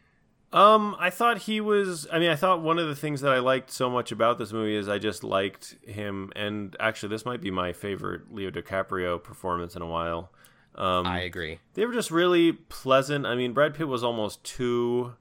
[0.54, 2.08] Um, I thought he was.
[2.12, 4.52] I mean, I thought one of the things that I liked so much about this
[4.52, 9.24] movie is I just liked him, and actually, this might be my favorite Leo DiCaprio
[9.24, 10.30] performance in a while.
[10.76, 11.60] Um, I agree.
[11.74, 13.26] They were just really pleasant.
[13.26, 15.14] I mean, Brad Pitt was almost too.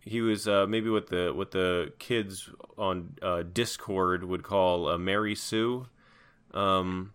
[0.00, 4.98] He was uh, maybe what the what the kids on uh, Discord would call a
[4.98, 5.86] Mary Sue.
[6.54, 7.12] Um,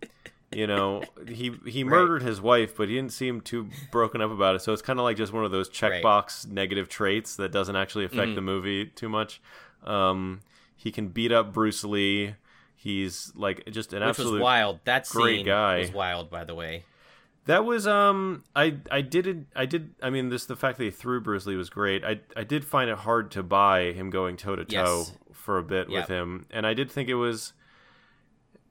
[0.52, 2.28] you know, he he murdered right.
[2.28, 4.62] his wife, but he didn't seem too broken up about it.
[4.62, 6.54] So it's kind of like just one of those checkbox right.
[6.54, 8.36] negative traits that doesn't actually affect mm-hmm.
[8.36, 9.42] the movie too much.
[9.84, 10.42] Um,
[10.76, 12.36] he can beat up Bruce Lee.
[12.76, 14.80] He's like just an Which absolute was wild.
[14.86, 16.84] That great guy was wild, by the way.
[17.46, 20.92] That was um I I did I did I mean this the fact that he
[20.92, 22.04] threw Bruce Lee was great.
[22.04, 25.64] I I did find it hard to buy him going toe to toe for a
[25.64, 26.02] bit yep.
[26.02, 27.54] with him, and I did think it was.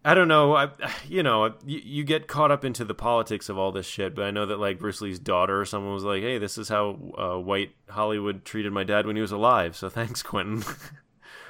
[0.05, 0.57] I don't know.
[0.57, 0.71] I,
[1.09, 4.25] you know, you, you, get caught up into the politics of all this shit, but
[4.25, 6.97] I know that like Bruce Lee's daughter or someone was like, "Hey, this is how
[7.19, 10.65] uh, white Hollywood treated my dad when he was alive." So thanks, Quentin.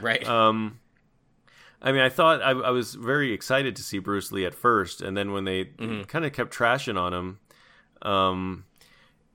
[0.00, 0.26] right.
[0.26, 0.80] Um,
[1.82, 5.00] I mean, I thought I, I, was very excited to see Bruce Lee at first,
[5.00, 6.02] and then when they mm-hmm.
[6.02, 7.38] kind of kept trashing on him,
[8.02, 8.64] um,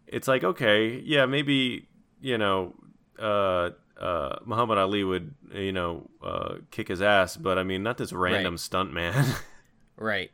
[0.05, 1.87] it's like okay, yeah, maybe
[2.21, 2.75] you know,
[3.17, 7.97] uh, uh, Muhammad Ali would you know uh, kick his ass, but I mean, not
[7.97, 8.59] this random right.
[8.59, 9.25] stunt man.
[9.97, 10.31] right.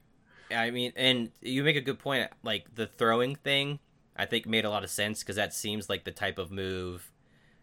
[0.54, 2.30] I mean, and you make a good point.
[2.44, 3.80] Like the throwing thing,
[4.16, 7.12] I think made a lot of sense because that seems like the type of move.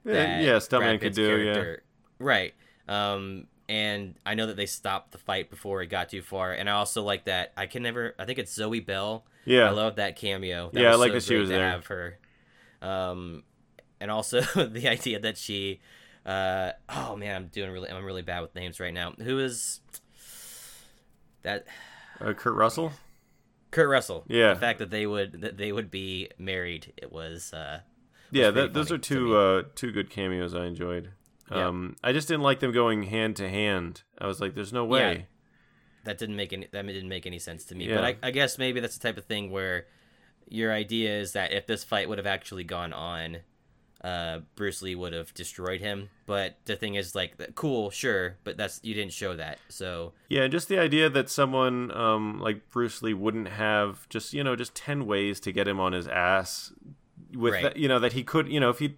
[0.04, 1.36] Yeah, yeah, stuntman could do.
[1.38, 1.76] Yeah.
[2.18, 2.54] Right.
[2.88, 6.52] Um, and I know that they stopped the fight before it got too far.
[6.52, 7.52] And I also like that.
[7.56, 8.14] I can never.
[8.18, 9.24] I think it's Zoe Bell.
[9.44, 10.70] Yeah, I love that cameo.
[10.72, 11.70] That yeah, I like so that she was there.
[11.70, 12.18] Have her,
[12.80, 13.42] um,
[14.00, 15.80] and also the idea that she,
[16.26, 17.90] uh, oh man, I'm doing really.
[17.90, 19.12] I'm really bad with names right now.
[19.12, 19.80] Who is
[21.42, 21.66] that?
[22.20, 22.92] Uh, Kurt Russell.
[23.70, 24.24] Kurt Russell.
[24.28, 24.54] Yeah.
[24.54, 27.80] The fact that they would that they would be married, it was uh,
[28.30, 31.10] Yeah, that, those are two uh, two good cameos I enjoyed.
[31.50, 31.68] Yeah.
[31.68, 34.02] Um, I just didn't like them going hand to hand.
[34.18, 35.26] I was like, "There's no way."
[36.08, 37.86] that didn't make any that didn't make any sense to me.
[37.86, 37.96] Yeah.
[37.96, 39.86] But I, I guess maybe that's the type of thing where
[40.48, 43.38] your idea is that if this fight would have actually gone on,
[44.02, 46.08] uh, Bruce Lee would have destroyed him.
[46.26, 49.58] But the thing is, like, cool, sure, but that's you didn't show that.
[49.68, 54.32] So Yeah, and just the idea that someone um, like Bruce Lee wouldn't have just
[54.32, 56.72] you know just ten ways to get him on his ass
[57.34, 57.62] with Right.
[57.62, 58.96] that, you know that he could you know if he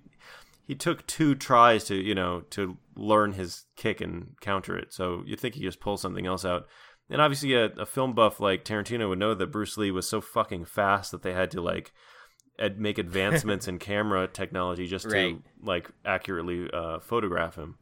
[0.67, 4.93] he took two tries to you know to learn his kick and counter it.
[4.93, 6.67] So you think he just pull something else out.
[7.09, 10.21] And obviously, a, a film buff like Tarantino would know that Bruce Lee was so
[10.21, 11.93] fucking fast that they had to like
[12.61, 15.38] ad- make advancements in camera technology just to Right.
[15.62, 17.77] like accurately uh, photograph him.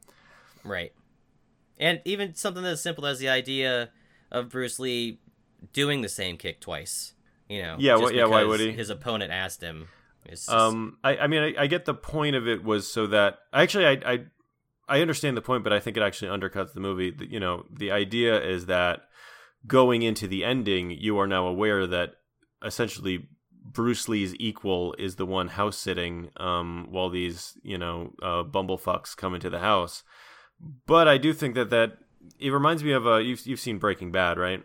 [0.63, 0.93] Right.
[1.77, 3.91] And even something as simple as the idea
[4.31, 5.19] of Bruce Lee
[5.73, 7.13] doing the same kick twice.
[7.47, 7.75] You know.
[7.79, 8.71] Yeah, yeah, why would he?
[8.71, 9.87] His opponent asked him.
[10.29, 13.39] Just, Um, I, I mean, I, I get the point of it was so that
[13.53, 14.19] actually, I, I,
[14.87, 17.15] I understand the point, but I think it actually undercuts the movie.
[17.27, 19.01] You know, the idea is that
[19.65, 22.15] going into the ending, you are now aware that
[22.63, 23.29] essentially
[23.71, 29.15] Bruce Lee's equal is the one house sitting, um, while these you know uh, bumblefucks
[29.15, 30.03] come into the house.
[30.85, 31.97] But I do think that that
[32.39, 34.63] it reminds me of uh, you've you've seen Breaking Bad, right?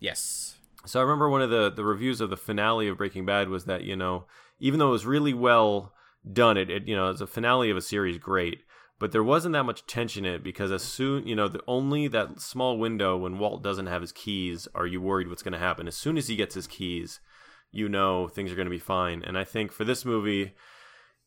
[0.00, 0.56] yes.
[0.84, 3.64] So I remember one of the, the reviews of the finale of Breaking Bad was
[3.64, 4.26] that, you know,
[4.60, 5.92] even though it was really well
[6.30, 8.60] done, it, it you know, as a finale of a series, great.
[8.98, 12.08] But there wasn't that much tension in it because as soon, you know, the only
[12.08, 15.58] that small window when Walt doesn't have his keys, are you worried what's going to
[15.58, 15.88] happen?
[15.88, 17.20] As soon as he gets his keys,
[17.70, 19.22] you know things are going to be fine.
[19.22, 20.54] And I think for this movie,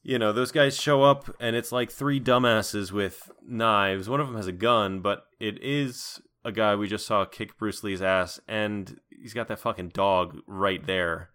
[0.01, 4.09] you know, those guys show up and it's like three dumbasses with knives.
[4.09, 7.57] One of them has a gun, but it is a guy we just saw kick
[7.57, 11.29] Bruce Lee's ass, and he's got that fucking dog right there.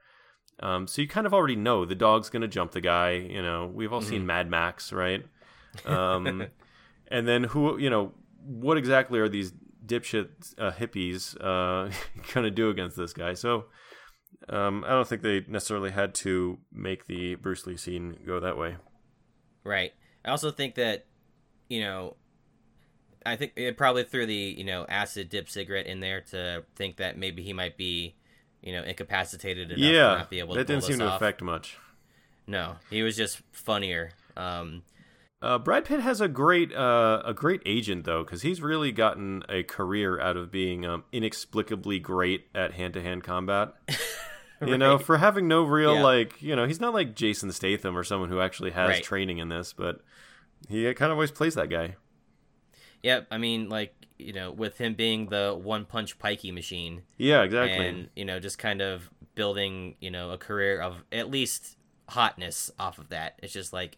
[0.61, 3.12] Um, so you kind of already know the dog's gonna jump the guy.
[3.12, 5.25] You know, we've all seen Mad Max, right?
[5.87, 6.47] Um,
[7.09, 8.12] and then who, you know,
[8.47, 9.53] what exactly are these
[9.85, 11.93] dipshit uh, hippies uh,
[12.33, 13.35] gonna do against this guy?
[13.35, 13.64] So
[14.49, 18.57] um, I don't think they necessarily had to make the Bruce Lee scene go that
[18.59, 18.77] way.
[19.65, 19.93] Right.
[20.25, 21.07] I also think that,
[21.69, 22.17] you know,
[23.27, 26.97] I think it probably threw the you know acid dip cigarette in there to think
[26.99, 28.15] that maybe he might be,
[28.63, 31.17] you know, incapacitated enough to not be able to that didn't seem to off.
[31.21, 31.79] affect much.
[32.47, 34.11] No, he was just funnier.
[34.37, 34.83] Um,
[35.41, 39.43] Uh, Brad Pitt has a great uh, a great agent though, because he's really gotten
[39.49, 43.73] a career out of being um, inexplicably great at hand to hand combat.
[44.67, 46.03] You know, for having no real Yeah.
[46.03, 49.03] like, you know, he's not like Jason Statham or someone who actually has Right.
[49.03, 50.01] training in this, but
[50.69, 51.97] he kind of always plays that guy.
[53.03, 57.43] yeah, I mean, like you know, with him being the one punch pikey machine, Yeah,
[57.43, 57.87] exactly.
[57.88, 61.77] and you know, just kind of building you know a career of at least
[62.09, 63.38] hotness off of that.
[63.43, 63.97] It's just like,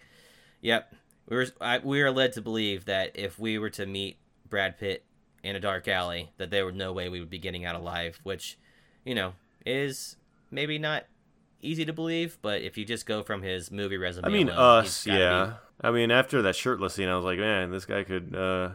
[0.61, 0.93] yep,
[1.29, 4.17] we were I, we are led to believe that if we were to meet
[4.49, 5.05] Brad Pitt
[5.45, 8.19] in a dark alley, that there was no way we would be getting out alive.
[8.25, 8.59] Which,
[9.05, 10.17] you know, is
[10.51, 11.05] maybe not
[11.63, 14.85] easy to believe, but if you just go from his movie resume, I mean, alone,
[14.85, 15.55] us, yeah.
[15.81, 18.71] I mean, after that shirtless scene, I was like, man, this guy could uh,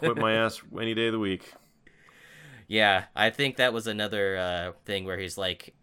[0.00, 1.52] whip my ass any day of the week.
[2.68, 5.74] Yeah, I think that was another uh, thing where he's like,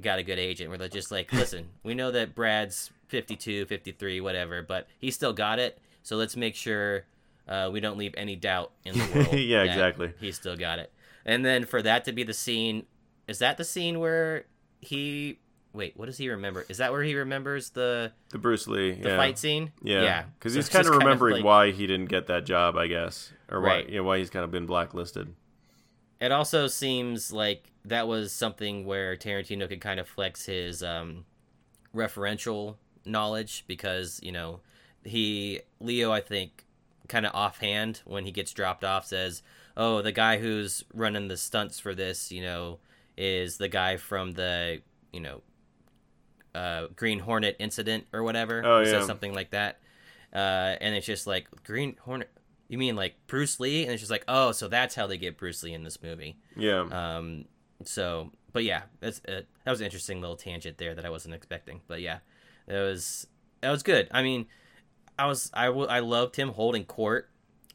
[0.00, 4.20] got a good agent where they're just like, listen, we know that Brad's 52, 53,
[4.20, 5.78] whatever, but he still got it.
[6.02, 7.04] So let's make sure
[7.48, 9.32] uh, we don't leave any doubt in the world.
[9.32, 10.12] Yeah, exactly.
[10.20, 10.92] He still got it.
[11.24, 12.86] And then for that to be the scene,
[13.28, 14.46] is that the scene where
[14.80, 15.38] he.
[15.74, 16.64] Wait, what does he remember?
[16.70, 19.16] Is that where he remembers the The Bruce Lee, the yeah.
[19.16, 19.70] fight scene?
[19.82, 20.22] Yeah, yeah.
[20.38, 23.60] because he's kind of remembering like- why he didn't get that job, I guess, or
[23.60, 23.86] Right.
[23.86, 25.34] why, yeah, why he's kind of been blacklisted.
[26.20, 31.26] It also seems like that was something where Tarantino could kind of flex his um,
[31.94, 34.60] referential knowledge because you know
[35.04, 36.64] he Leo I think
[37.08, 39.42] kind of offhand when he gets dropped off says,
[39.76, 42.78] "Oh, the guy who's running the stunts for this, you know,
[43.18, 44.80] is the guy from the
[45.12, 45.42] you know
[46.54, 48.90] uh, Green Hornet incident or whatever." Oh, yeah.
[48.92, 49.80] says something like that,
[50.32, 52.30] uh, and it's just like Green Hornet.
[52.68, 53.84] You mean like Bruce Lee?
[53.84, 56.36] And it's just like, oh, so that's how they get Bruce Lee in this movie.
[56.54, 57.46] Yeah, Um,
[57.82, 61.34] so, but yeah, that's uh, that was an interesting little tangent there that I wasn't
[61.34, 61.80] expecting.
[61.88, 62.18] But yeah,
[62.66, 63.26] that was
[63.62, 64.08] that was good.
[64.10, 64.46] I mean,
[65.18, 67.30] I was I, w- I loved him holding court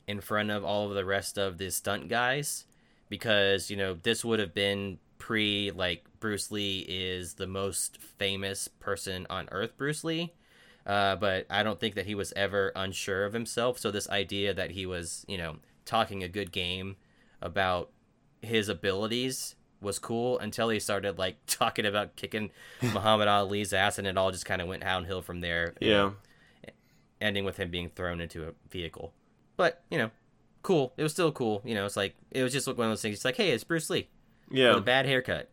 [0.07, 2.65] in front of all of the rest of the stunt guys
[3.09, 8.67] because you know this would have been pre like Bruce Lee is the most famous
[8.67, 10.33] person on earth, Bruce Lee.
[10.85, 13.79] Uh, but I don't think that he was ever unsure of himself.
[13.79, 16.97] So this idea that he was, you know, talking a good game
[17.41, 17.89] about
[18.41, 24.05] his abilities was cool until he started like talking about kicking Muhammad Ali's ass, and
[24.05, 25.73] it all just kind of went downhill from there.
[25.79, 26.11] Yeah.
[27.21, 29.13] ending with him being thrown into a vehicle.
[29.55, 30.11] But you know,
[30.63, 30.91] cool.
[30.97, 31.61] It was still cool.
[31.63, 33.15] You know, it's like it was just one of those things.
[33.15, 34.09] It's like, hey, it's Bruce Lee
[34.53, 34.79] Yeah.
[34.79, 35.49] bad haircut.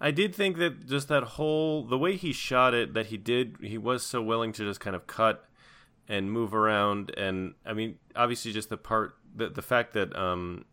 [0.00, 3.56] I did think that just that whole the way he shot it that he did
[3.60, 5.44] he was so willing to just kind of cut
[6.08, 10.64] and move around and I mean obviously just the part the the fact that um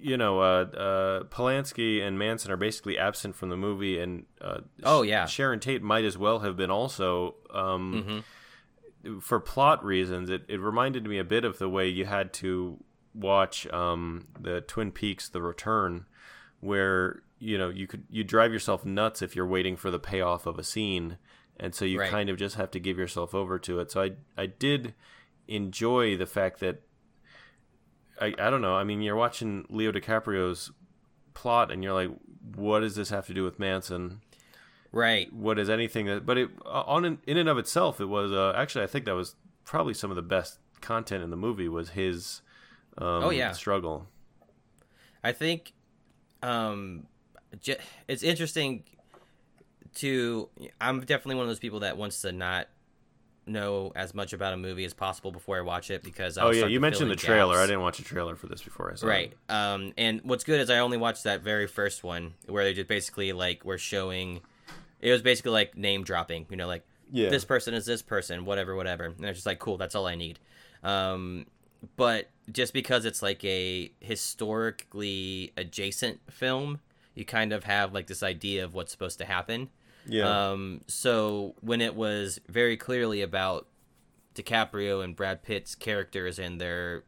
[0.00, 4.60] you know uh uh Polanski and Manson are basically absent from the movie and uh
[4.84, 5.24] Oh, yeah.
[5.24, 8.18] Sharon Tate might as well have been also um hmm
[9.20, 12.82] for plot reasons, it, it reminded me a bit of the way you had to
[13.14, 16.04] watch um, the Twin Peaks: The Return,
[16.60, 20.46] where you know you could you drive yourself nuts if you're waiting for the payoff
[20.46, 21.18] of a scene,
[21.58, 22.10] and so you Right.
[22.10, 23.90] kind of just have to give yourself over to it.
[23.90, 24.94] So I I did
[25.46, 26.82] enjoy the fact that
[28.20, 28.74] I I don't know.
[28.76, 30.72] I mean, you're watching Leo DiCaprio's
[31.34, 32.10] plot, and you're like,
[32.56, 34.20] what does this have to do with Manson?
[34.90, 35.30] Right.
[35.32, 38.84] what is anything that but it on in and of itself it was uh, actually
[38.84, 42.40] i think that was probably some of the best content in the movie was his
[42.96, 43.52] um, Oh, yeah.
[43.52, 44.08] struggle
[45.22, 45.74] I think
[46.42, 47.06] um,
[48.08, 48.84] it's interesting
[49.96, 50.48] to.
[50.80, 52.68] I'm definitely one of those people that wants to not
[53.46, 56.50] know as much about a movie as possible before I watch it because I'll oh
[56.50, 57.64] yeah you mentioned the trailer gaps.
[57.64, 59.32] i didn't watch a trailer for this before i saw Right.
[59.32, 59.72] it Right.
[59.74, 62.88] Um, and what's good is I only watched that very first one where they just
[62.88, 64.40] basically like were showing.
[65.00, 67.30] It was basically like name dropping, you know, like Yeah.
[67.30, 69.04] this person is this person, whatever, whatever.
[69.04, 70.38] And it's just like, cool, that's all I need.
[70.82, 71.46] Um,
[71.96, 76.80] but just because it's like a historically adjacent film,
[77.14, 79.68] you kind of have like this idea of what's supposed to happen.
[80.06, 83.66] yeah Um, so when it was very clearly about
[84.34, 87.04] DiCaprio and Brad Pitt's characters and their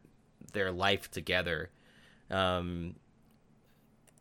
[0.53, 1.69] their life together,
[2.29, 2.95] um,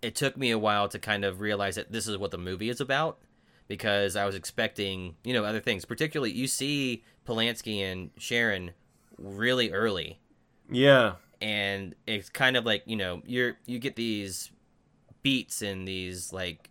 [0.00, 2.68] it took me a while to kind of realize that this is what the movie
[2.70, 3.18] is about
[3.68, 5.84] because I was expecting you know other things.
[5.84, 8.72] Particularly, you see Polanski and Sharon
[9.18, 10.18] really early
[10.70, 11.14] yeah.
[11.40, 14.50] And it's kind of like you know you're you get these
[15.22, 16.70] beats and these like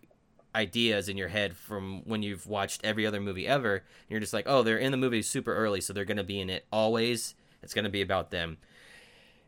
[0.54, 3.76] ideas in your head from when you've watched every other movie ever.
[3.76, 6.24] And you're just like oh they're in the movie super early so they're going to
[6.24, 7.34] be in it always.
[7.62, 8.58] It's going to be about them.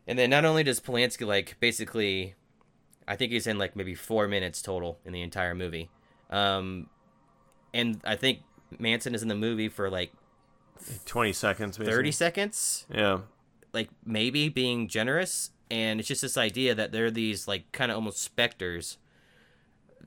[0.05, 2.35] And then not only does Polanski like basically
[3.07, 5.89] I think he's in like maybe 4 minutes total in the entire movie.
[6.29, 6.89] Um
[7.73, 8.39] and I think
[8.77, 10.11] Manson is in the movie for like
[11.05, 11.95] 20 seconds basically.
[11.95, 12.85] 30 seconds?
[12.93, 13.19] Yeah
[13.73, 17.95] like maybe being generous and it's just this idea that they're these like kind of
[17.95, 18.97] almost specters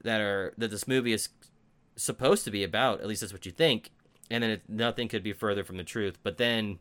[0.03, 1.29] that are that this movie is
[1.97, 3.91] supposed to be about at least that's what you think
[4.31, 6.19] and then it, nothing could be further from the truth.
[6.23, 6.79] But then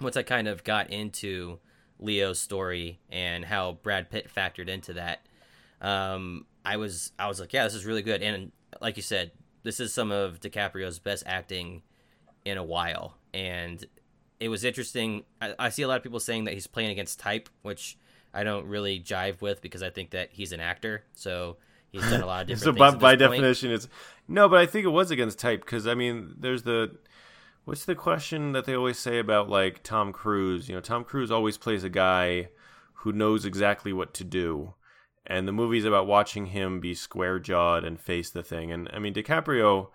[0.00, 1.58] once i kind of got into
[1.98, 5.26] leo's story and how brad pitt factored into that
[5.80, 8.22] um i was i was like yeah this is really good.
[8.22, 11.82] And like you said this is some of dicaprio's best acting
[12.44, 13.16] in a while.
[13.34, 13.84] And
[14.40, 15.24] it was interesting.
[15.40, 17.98] I, I see a lot of people saying that he's playing against type, which
[18.32, 21.04] I don't really jive with because I think that he's an actor.
[21.14, 21.56] So
[21.90, 22.94] he's done a lot of different so things.
[22.96, 23.88] by, by definition it's
[24.26, 26.96] no but i think it was against type because i mean there's the
[27.64, 31.30] what's the question that they always say about like tom cruise you know tom cruise
[31.30, 32.48] always plays a guy
[32.94, 34.74] who knows exactly what to do
[35.26, 38.98] and the movie's about watching him be square jawed and face the thing and i
[38.98, 39.88] mean dicaprio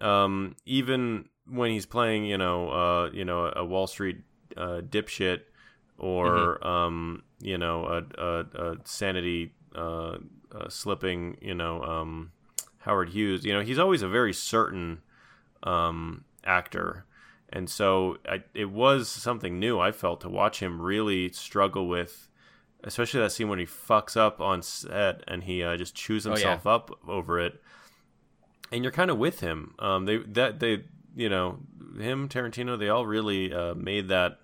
[0.00, 4.18] um, even when he's playing you know uh, you know a wall street
[4.56, 5.40] uh, dipshit
[5.98, 10.18] or um, you know a, a, a sanity uh,
[10.52, 12.32] uh, slipping you know um,
[12.78, 15.00] Howard Hughes you know he's always a very certain
[15.62, 17.04] um, actor.
[17.50, 22.28] And so I, it was something new I felt to watch him really struggle with
[22.84, 26.30] especially that scene when he fucks up on set and he uh, just chews Oh,
[26.30, 26.34] yeah.
[26.34, 27.60] himself up over it
[28.72, 30.84] and you're kind of with him um, they that they
[31.16, 31.58] you know
[31.98, 34.38] him Tarantino they all really uh, made that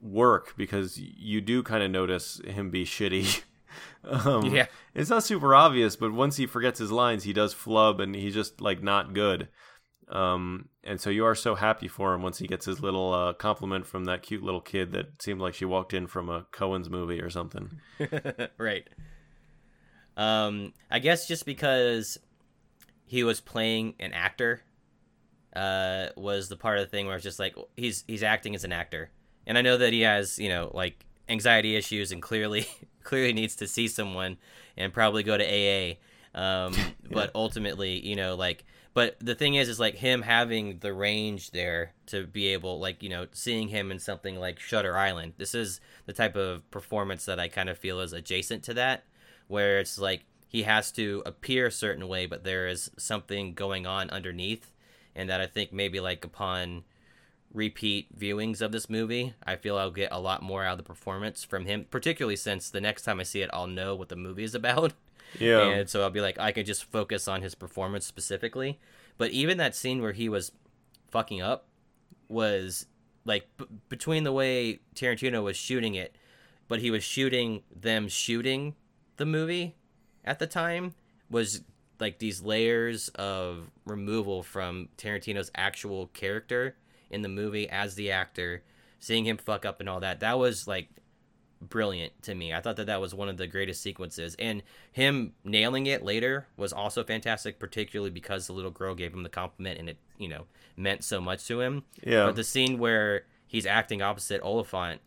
[0.00, 3.42] work because you do kind of notice him be shitty.
[4.04, 4.66] um, Yeah.
[4.94, 8.34] it's not super obvious, but once he forgets his lines, he does flub and he's
[8.34, 9.48] just like not good.
[10.08, 13.32] Um, and so you are so happy for him once he gets his little uh,
[13.34, 16.88] compliment from that cute little kid that seemed like she walked in from a Coen's
[16.90, 17.70] movie or something.
[18.58, 18.88] right.
[20.16, 22.18] Um, I guess just because
[23.10, 24.62] he was playing an actor,
[25.56, 28.62] uh, was the part of the thing where it's just like he's he's acting as
[28.62, 29.10] an actor,
[29.48, 32.68] and I know that he has you know like anxiety issues and clearly
[33.02, 34.36] clearly needs to see someone
[34.76, 35.94] and probably go to AA.
[36.38, 36.72] Um,
[37.10, 41.50] but ultimately, you know, like, but the thing is, is like him having the range
[41.50, 45.32] there to be able, like, you know, seeing him in something like Shutter Island.
[45.36, 49.02] This is the type of performance that I kind of feel is adjacent to that,
[49.48, 53.86] where it's like he has to appear a certain way, but there is something going
[53.86, 54.72] on underneath,
[55.14, 56.82] and that I think maybe like upon
[57.54, 60.84] repeat viewings of this movie, I feel I'll get a lot more out of the
[60.84, 64.16] performance from him, particularly since the next time I see it, I'll know what the
[64.16, 64.92] movie is about.
[65.38, 65.60] Yeah.
[65.60, 68.80] And so I'll be like, I can just focus on his performance specifically.
[69.18, 70.50] But even that scene where he was
[71.12, 71.68] fucking up
[72.28, 72.86] was
[73.24, 76.16] like b- between the way Tarantino was shooting it,
[76.66, 78.74] but he was shooting them shooting
[79.16, 79.76] the movie
[80.24, 80.94] at the time
[81.30, 81.62] was
[81.98, 86.76] like these layers of removal from Tarantino's actual character
[87.10, 88.62] in the movie as the actor,
[88.98, 90.20] seeing him fuck up and all that.
[90.20, 90.88] That was like
[91.60, 92.54] brilliant to me.
[92.54, 94.62] I thought that that was one of the greatest sequences, and
[94.92, 99.28] him nailing it later was also fantastic, particularly because the little girl gave him the
[99.28, 100.46] compliment, and it you know
[100.76, 101.84] meant so much to him.
[102.02, 102.26] Yeah.
[102.26, 105.00] But the scene where he's acting opposite Olyphant,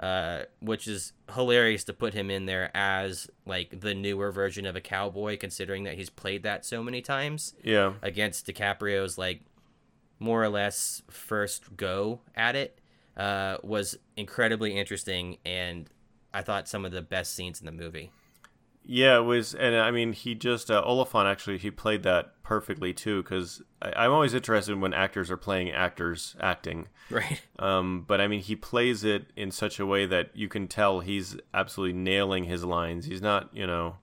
[0.00, 4.76] uh, which is hilarious to put him in there as like the newer version of
[4.76, 7.94] a cowboy, considering that he's played that so many times Yeah.
[8.02, 9.40] against DiCaprio's like
[10.20, 12.80] more or less first go at it
[13.16, 15.88] uh, was incredibly interesting and
[16.34, 18.12] I thought some of the best scenes in the movie.
[18.90, 22.94] Yeah, it was, and I mean, he just uh, Olyphant actually he played that perfectly
[22.94, 23.22] too.
[23.22, 26.88] Because I'm always interested when actors are playing actors acting.
[27.10, 27.40] Right.
[27.60, 31.00] Um, but I mean, he plays it in such a way that you can tell
[31.00, 33.06] he's absolutely nailing his lines.
[33.06, 33.96] He's not, you know,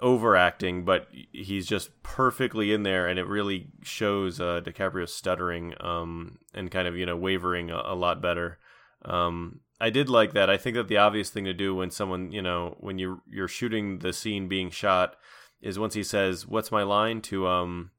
[0.00, 6.38] overacting, but he's just perfectly in there, and it really shows uh, DiCaprio stuttering um,
[6.54, 8.58] and kind of you know wavering a, a lot better.
[9.04, 10.48] Um, I did like that.
[10.48, 13.48] I think that the obvious thing to do when someone, you know, when you you're
[13.48, 15.16] shooting the scene being shot,
[15.60, 17.90] is once he says, "What's my line?" to um,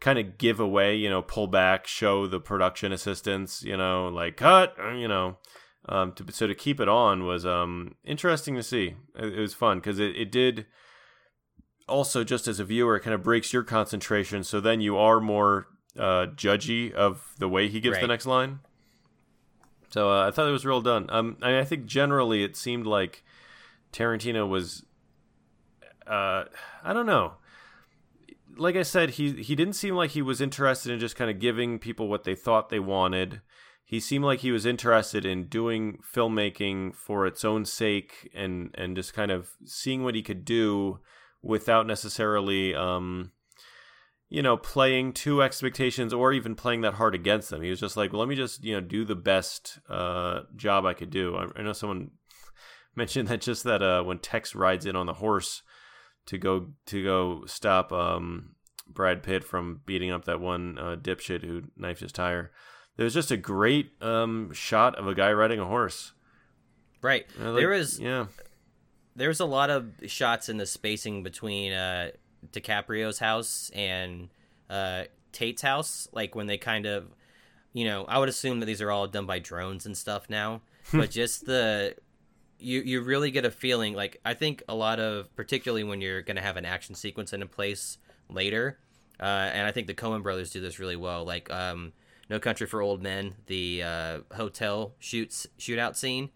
[0.00, 4.36] kind of give away, you know, pull back, show the production assistants, you know, like
[4.36, 5.38] cut, uh, you know.
[5.86, 8.94] Um, to, so to keep it on was um interesting to see.
[9.18, 10.66] It, it was fun because it, it did
[11.88, 14.44] also just as a viewer it kind of breaks your concentration.
[14.44, 15.66] So then you are more
[15.98, 18.60] uh, judgy of the way he gives the next line.
[19.94, 21.06] So uh, I thought it was real done.
[21.08, 23.22] Um, I, I think generally it seemed like
[23.92, 24.84] Tarantino was,
[26.04, 26.46] uh,
[26.82, 27.34] I don't know.
[28.56, 31.38] Like I said, he he didn't seem like he was interested in just kind of
[31.38, 33.40] giving people what they thought they wanted.
[33.84, 38.96] He seemed like he was interested in doing filmmaking for its own sake and and
[38.96, 40.98] just kind of seeing what he could do
[41.40, 43.30] without necessarily um,
[44.34, 47.62] you know, playing to expectations or even playing that hard against them.
[47.62, 50.84] He was just like, well, let me just, you know, do the best uh, job
[50.84, 51.36] I could do.
[51.36, 52.10] I, I know someone
[52.96, 55.62] mentioned that just that uh, when Tex rides in on the horse
[56.26, 58.56] to go to go stop um,
[58.88, 62.50] Brad Pitt from beating up that one uh, dipshit who knifed his tire.
[62.96, 66.12] There was just a great um, shot of a guy riding a horse.
[67.00, 67.24] Right.
[67.38, 68.26] Like- there was yeah,
[69.14, 72.10] There's a lot of shots in the spacing between uh
[72.52, 74.28] DiCaprio's house and
[74.70, 77.14] uh Tate's house, like when they kind of
[77.74, 80.62] you know, I would assume that these are all done by drones and stuff now,
[80.92, 81.96] but just the
[82.58, 86.22] you you really get a feeling like I think a lot of particularly when you're
[86.22, 87.98] going to have an action sequence in a place
[88.30, 88.78] later,
[89.20, 91.24] uh, and I think the Coen brothers do this really well.
[91.24, 91.92] Like um,
[92.30, 96.30] No Country for Old Men, the uh, hotel shoots shootout scene,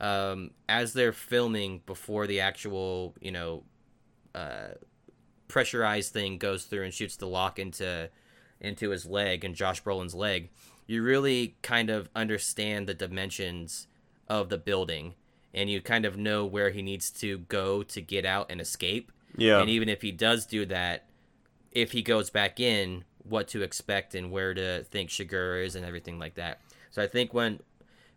[0.00, 3.62] um, as they're filming before the actual you know
[4.34, 4.70] uh,
[5.50, 8.10] pressurized thing goes through and shoots the lock into
[8.60, 10.50] into his leg and Josh Brolin's leg,
[10.86, 13.86] you really kind of understand the dimensions
[14.28, 15.14] of the building
[15.52, 19.10] and you kind of know where he needs to go to get out and escape.
[19.36, 21.06] yeah, And even if he does do that,
[21.72, 25.84] if he goes back in, what to expect and where to think Chigurh is and
[25.84, 26.60] everything like that.
[26.90, 27.60] So I think when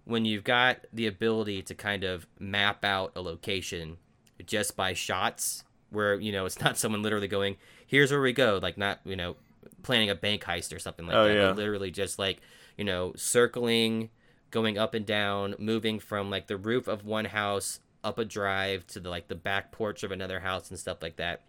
[0.06, 3.98] when you've got the ability to kind of map out a location
[4.46, 5.64] just by shots
[5.94, 7.56] where you know it's not someone literally going
[7.88, 9.36] here's where we go like not you know
[9.82, 11.48] planning a bank heist or something like Oh, that yeah.
[11.48, 12.40] but literally just like
[12.78, 14.10] you know circling
[14.52, 18.86] going up and down moving from like the roof of one house up a drive
[18.88, 21.42] to the like the back porch of another house and stuff like that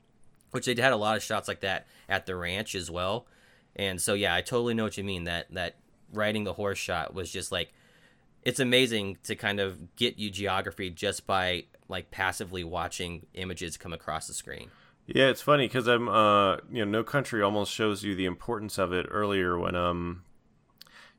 [0.52, 3.26] which they had a lot of shots like that at the ranch as well
[3.76, 5.74] and so yeah i totally know what you mean that that
[6.12, 7.72] riding the horse shot was just like
[8.42, 13.92] it's amazing to kind of get you geography just by like passively watching images come
[13.92, 14.70] across the screen
[15.06, 18.78] Yeah, it's funny because I'm, uh, you know, No Country almost shows you the importance
[18.78, 20.24] of it earlier when um,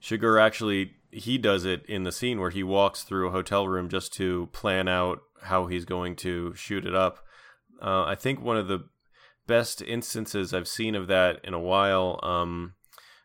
[0.02, 3.88] Chigurh actually he does it in the scene where he walks through a hotel room
[3.90, 7.20] just to plan out how he's going to shoot it up.
[7.82, 8.86] Uh, I think one of the
[9.48, 12.74] best instances I've seen of that in a while um,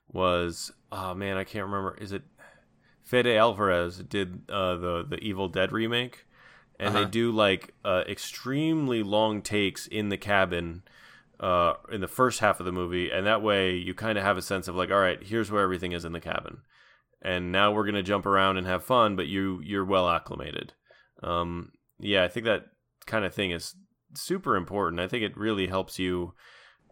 [0.09, 1.97] was, oh man, I can't remember.
[2.01, 2.23] Is it
[3.03, 6.27] Fede Alvarez did uh, the the Evil Dead remake?
[6.81, 7.05] And Uh-huh.
[7.05, 10.83] they do like uh, extremely long takes in the cabin
[11.39, 14.37] uh, in the first half of the movie, and that way you kind of have
[14.37, 16.59] a sense of like, all right, here's where everything is in the cabin,
[17.23, 20.73] and now we're gonna jump around and have fun, but you you're well acclimated.
[21.23, 22.67] Um, yeah, I think that
[23.07, 23.75] kind of thing is
[24.15, 25.01] super important.
[25.01, 26.35] I think it really helps you.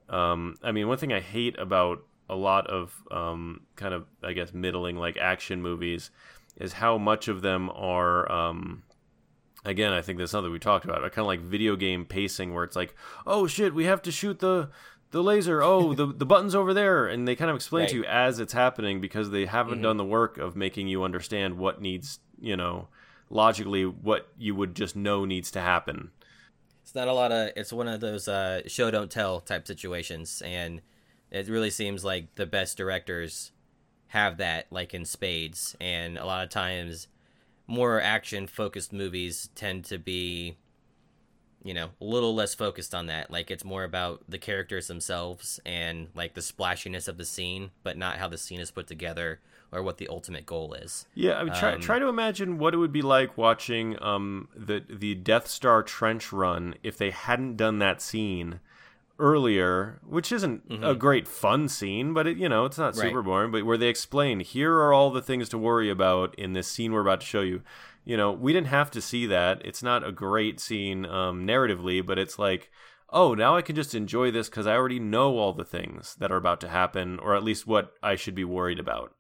[0.09, 1.99] Um, I mean, one thing I hate about
[2.31, 6.11] a lot of um, kind of I guess middling like action movies
[6.57, 8.31] is how much of them are.
[8.31, 8.83] Um,
[9.65, 11.01] again, I think that's something we talked about.
[11.03, 12.95] Kind of like video game pacing, where it's like,
[13.27, 14.71] oh shit, we have to shoot the
[15.11, 15.63] the laser.
[15.63, 18.53] Oh, the the button's over there, and they kind of explain to you as it's
[18.53, 19.83] happening because they haven't Mhm.
[19.83, 22.89] done the work of making you understand what needs, you know,
[23.31, 26.11] logically what you would just know needs to happen.
[26.83, 27.51] It's not a lot of.
[27.57, 30.81] It's one of those uh, show don't tell type situations, and
[31.31, 33.53] it really seems like the best directors
[34.09, 35.77] have that, like in spades.
[35.81, 37.09] And a lot of times,
[37.69, 40.57] more action focused movies tend to be,
[41.63, 43.31] you know, a little less focused on that.
[43.31, 47.97] Like it's more about the characters themselves and like the splashiness of the scene, but
[47.97, 49.39] not how the scene is put together
[49.71, 51.07] or what the ultimate goal is.
[51.15, 54.49] Yeah, I mean, try Um, try to imagine what it would be like watching um
[54.57, 58.61] the the Death Star trench run if they hadn't done that scene
[59.19, 63.01] earlier, which isn't a great fun scene, but it you know it's not Mm-hmm.
[63.01, 63.09] Right.
[63.09, 63.51] super boring.
[63.51, 66.93] But where they explain here are all the things to worry about in this scene
[66.93, 67.63] we're about to show you.
[68.05, 69.61] You know, we didn't have to see that.
[69.65, 72.71] It's not a great scene um, narratively, but it's like.
[73.11, 76.31] Oh, now I can just enjoy this because I already know all the things that
[76.31, 79.15] are about to happen, or at least what I should be worried about.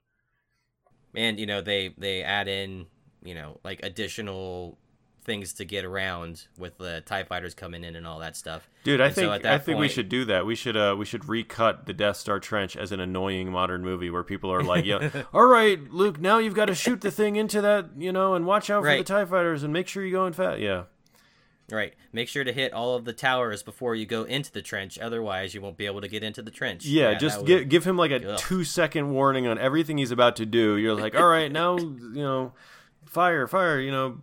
[1.14, 2.84] and you know they they add in
[3.24, 4.76] you know like additional
[5.28, 9.02] things to get around with the tie fighters coming in and all that stuff Dude,
[9.02, 10.46] I And so think that I think we should do that.
[10.46, 14.08] We should uh we should recut the Death Star trench as an annoying modern movie
[14.08, 17.36] where people are like, "Yeah, all right, Luke, now you've got to shoot the thing
[17.36, 19.04] into that, you know, and watch out for the.
[19.04, 20.84] Tie Fighters and make sure you go in fast." Yeah,
[21.70, 24.98] right make sure to hit all of the towers before you go into the trench
[24.98, 27.10] otherwise you won't be able to get into the trench yeah.
[27.10, 28.38] that just would- give give him like a Ugh.
[28.38, 30.76] two second warning on everything he's about to do.
[30.76, 32.52] You're like, "All right, now you know,
[33.04, 34.18] fire, fire, you know."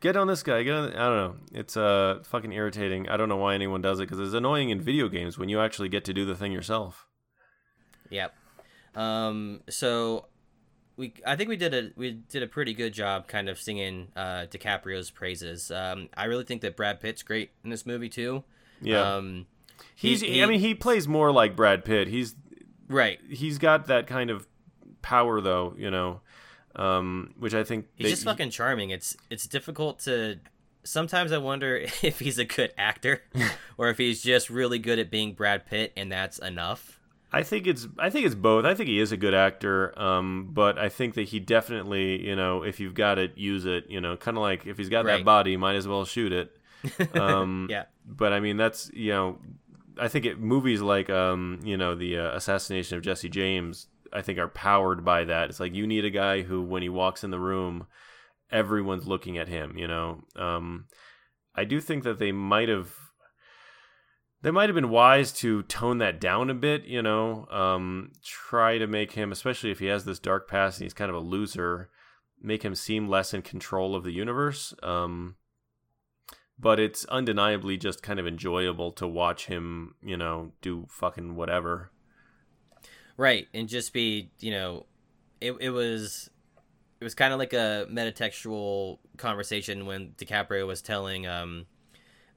[0.00, 0.62] Get on this guy.
[0.62, 0.92] Get on.
[0.94, 1.34] I don't know.
[1.52, 3.08] It's uh fucking irritating.
[3.08, 5.60] I don't know why anyone does it because it's annoying in video games when you
[5.60, 7.06] actually get to do the thing yourself.
[8.08, 8.34] Yep.
[8.94, 9.60] Um.
[9.68, 10.26] So,
[10.96, 14.08] we I think we did a we did a pretty good job, kind of singing
[14.16, 15.70] uh, DiCaprio's praises.
[15.70, 16.08] Um.
[16.16, 18.42] I really think that Brad Pitt's great in this movie too.
[18.80, 19.16] Yeah.
[19.16, 19.46] Um.
[19.94, 20.22] He's.
[20.22, 22.08] he- I mean, he plays more like Brad Pitt.
[22.08, 22.34] He's
[22.88, 23.20] Right.
[23.28, 24.48] he's got that kind of
[25.02, 26.20] power though you know
[26.76, 28.90] um which i think He's they- just fucking charming.
[28.90, 30.38] It's it's difficult to.
[30.82, 33.22] Sometimes I wonder if he's a good actor,
[33.76, 36.98] or if he's just really good at being Brad Pitt, and that's enough.
[37.32, 40.48] i think it's i think it's both i think he is a good actor um
[40.52, 44.00] but i think that he definitely you know if you've got it use it you
[44.00, 45.24] know kind of like if he's got that Right.
[45.24, 46.56] body might as well shoot it
[47.14, 47.84] um Yeah.
[48.04, 49.38] but i mean that's you know
[49.96, 54.22] i think it movies like um you know the uh, assassination of jesse james i
[54.22, 55.50] think are powered by that.
[55.50, 57.86] It's like you need a guy who when he walks in the room
[58.50, 60.24] everyone's looking at him you know?
[60.36, 60.86] Um
[61.54, 62.92] i do think that they might have
[64.42, 67.46] they might have been wise to tone that down a bit you know?
[67.50, 71.10] Um try to make him especially if he has this dark past and he's kind
[71.10, 71.90] of a loser
[72.42, 74.74] make him seem less in control of the universe.
[74.82, 75.36] Um
[76.60, 81.90] but it's undeniably just kind of enjoyable to watch him, you know, do fucking whatever.
[83.20, 84.86] Right, and just be you know,
[85.42, 86.30] it it was
[87.00, 91.66] it was kind of like a metatextual conversation when DiCaprio was telling um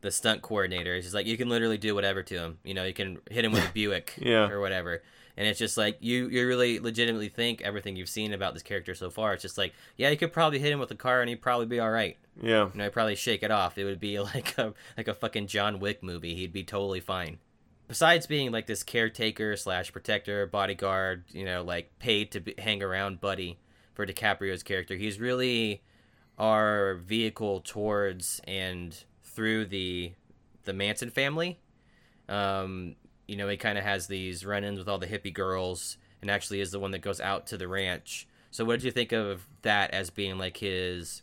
[0.02, 2.58] the stunt coordinator, he's like, you can literally do whatever to him.
[2.66, 4.50] You know, you can hit him with a Buick Yeah.
[4.50, 5.02] or whatever.
[5.38, 8.94] And it's just like you you really legitimately think everything you've seen about this character
[8.94, 9.34] so far.
[9.34, 11.66] It's just like, yeah, you could probably hit him with a car and he'd probably
[11.66, 12.18] be all right.
[12.42, 12.66] Yeah.
[12.66, 13.78] You know, he'd probably shake it off.
[13.78, 16.36] It would be like a like a fucking John Wick movie.
[16.36, 17.38] He'd be totally fine.
[17.88, 22.82] Besides being like this caretaker slash protector, bodyguard, you know, like paid to be, hang
[22.82, 23.60] around buddy
[23.94, 25.84] for DiCaprio's character, he's really
[26.40, 30.14] our vehicle towards and through the
[30.64, 31.60] the Manson family.
[32.30, 32.96] Um,
[33.28, 36.62] you know, he kind of has these run-ins with all the hippie girls, and actually
[36.62, 38.28] is the one that goes out to the ranch.
[38.52, 41.22] So, what did you think of that as being like his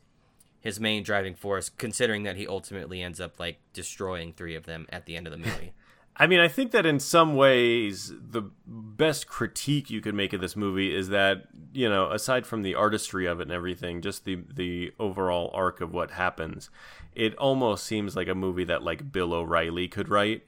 [0.60, 4.86] his main driving force, considering that he ultimately ends up like destroying three of them
[4.90, 5.72] at the end of the movie?
[6.20, 10.42] I mean, I think that in some ways, the best critique you could make of
[10.42, 14.26] this movie is that, you know, aside from the artistry of it and everything, just
[14.26, 16.68] the, the overall arc of what happens,
[17.14, 20.42] it almost seems like a movie that, like, Bill O'Reilly could write.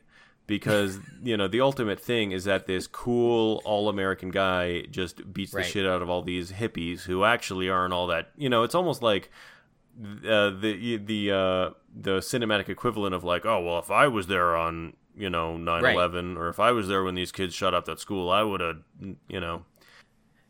[0.47, 5.55] Because, you know, the ultimate thing is that this cool, all American guy just beats
[5.55, 5.65] Right.
[5.65, 8.75] the shit out of all these hippies who actually aren't all that, you know, it's
[8.75, 9.31] almost like
[10.29, 14.57] uh, the the uh, the cinematic equivalent of like, oh well, if I was there
[14.57, 18.01] on you know 9-11 or if I was there when these kids shot up that
[18.01, 18.79] school, I would have
[19.29, 19.65] you know.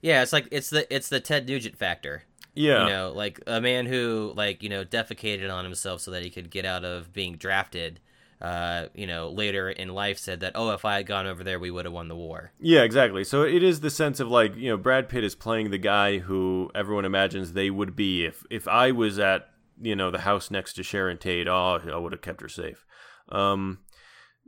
[0.00, 2.24] Yeah, it's like it's the it's the Ted Nugent factor.
[2.54, 2.84] Yeah.
[2.84, 6.30] You know, like a man who like, you know, defecated on himself so that he
[6.30, 8.00] could get out of being drafted.
[8.40, 11.60] Uh, you know, later in life said that, oh, if I had gone over there,
[11.60, 12.50] we would have won the war.
[12.58, 13.22] Yeah, exactly.
[13.22, 16.18] So it is the sense of like, you know, Brad Pitt is playing the guy
[16.18, 19.48] who everyone imagines they would be if if I was at,
[19.80, 22.84] you know, the house next to Sharon Tate, oh, I would have kept her safe.
[23.28, 23.78] Um,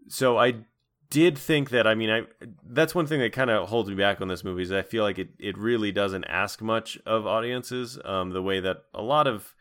[0.08, 0.64] so I
[1.10, 2.22] did think that I mean I
[2.68, 5.04] that's one thing that kind of holds me back on this movie is I feel
[5.04, 9.26] like it, it really doesn't ask much of audiences um, the way that a lot
[9.26, 9.54] of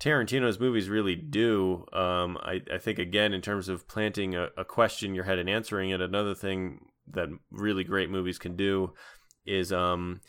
[0.00, 1.84] Tarantino's movies really do.
[1.92, 5.38] Um, I, I think again in terms of planting a, a question in your head
[5.38, 6.00] and answering it.
[6.00, 8.92] Another thing that really great movies can do
[9.46, 10.20] is um,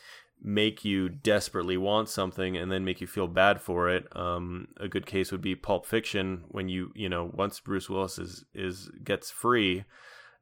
[0.41, 4.07] make you desperately want something and then make you feel bad for it.
[4.15, 6.43] Um, a good case would be Pulp Fiction.
[6.47, 9.85] When you you know once Bruce Willis is is gets free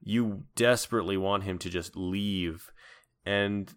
[0.02, 2.72] you desperately want him to just leave.
[3.26, 3.74] And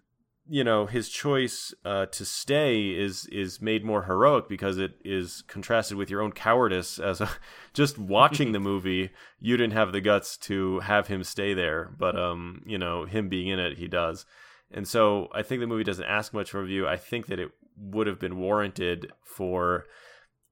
[0.48, 5.44] you know his choice uh, to stay is is made more heroic because it is
[5.46, 7.30] contrasted with your own cowardice as a,
[7.72, 11.94] just watching the movie you didn't have the guts to have him stay there.
[11.96, 14.26] But um you know him being in it he does
[14.72, 17.50] and so i think the movie doesn't ask much from you i think that it
[17.76, 19.84] would have been warranted for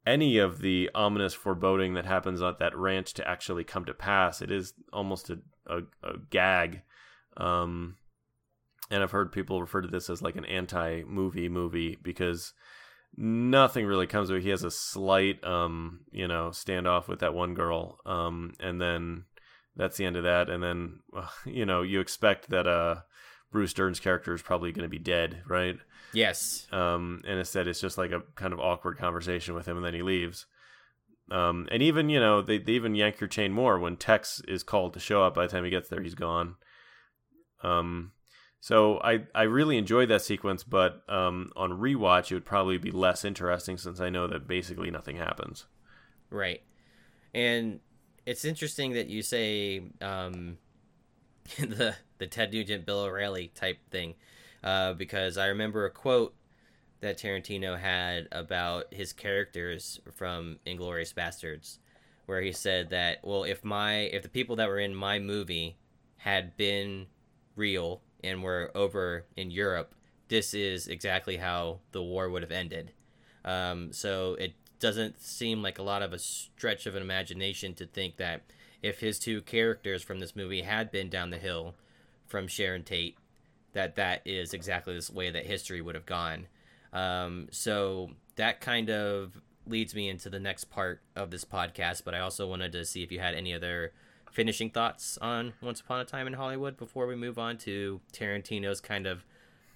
[0.07, 4.41] any of the ominous foreboding that happens at that ranch to actually come to pass
[4.41, 6.83] it is almost a, a, a gag
[7.37, 7.97] um
[8.91, 12.53] and I've heard people refer to this as like an anti-movie movie because
[13.17, 14.43] nothing really comes of it.
[14.43, 19.25] He has a slight, um, you know, standoff with that one girl, um, and then
[19.77, 20.51] that's the end of that.
[20.51, 22.97] And then, uh, you know, you expect that uh,
[23.53, 25.79] Bruce Dern's character is probably going to be dead, right?
[26.13, 26.67] Yes.
[26.73, 29.95] Um, and instead, it's just like a kind of awkward conversation with him, and then
[29.95, 30.47] he leaves.
[31.31, 34.63] Um, and even you know they, they even yank your chain more when Tex is
[34.63, 35.35] called to show up.
[35.35, 36.57] By the time he gets there, he's gone.
[37.63, 38.13] Um,
[38.61, 42.91] so I, I really enjoyed that sequence, but um, on rewatch it would probably be
[42.91, 45.67] less interesting since I know that basically nothing happens.
[46.31, 46.63] Right,
[47.33, 47.81] and
[48.27, 50.59] it's interesting that you say um,
[51.59, 54.15] the the Ted Nugent Bill O'Reilly type thing,
[54.63, 56.35] uh, because I remember a quote
[57.01, 61.79] that Tarantino had about his characters from Inglourious Basterds,
[62.27, 65.77] where he said that well if my if the people that were in my movie
[66.19, 67.07] had been
[67.57, 69.95] real and were over in Europe,
[70.29, 72.93] this is exactly how the war would have ended.
[73.45, 77.87] Um, so it doesn't seem like a lot of a stretch of an imagination to
[77.87, 78.43] think that
[78.83, 81.75] if his two characters from this movie had been down the hill
[82.31, 83.19] from Sharon Tate,
[83.73, 86.47] that that is exactly this way that history would have gone.
[86.93, 92.05] Um, so that kind of leads me into the next part of this podcast.
[92.05, 93.93] But I also wanted to see if you had any other
[94.31, 98.81] finishing thoughts on Once Upon a Time in Hollywood before we move on to Tarantino's
[98.81, 99.25] kind of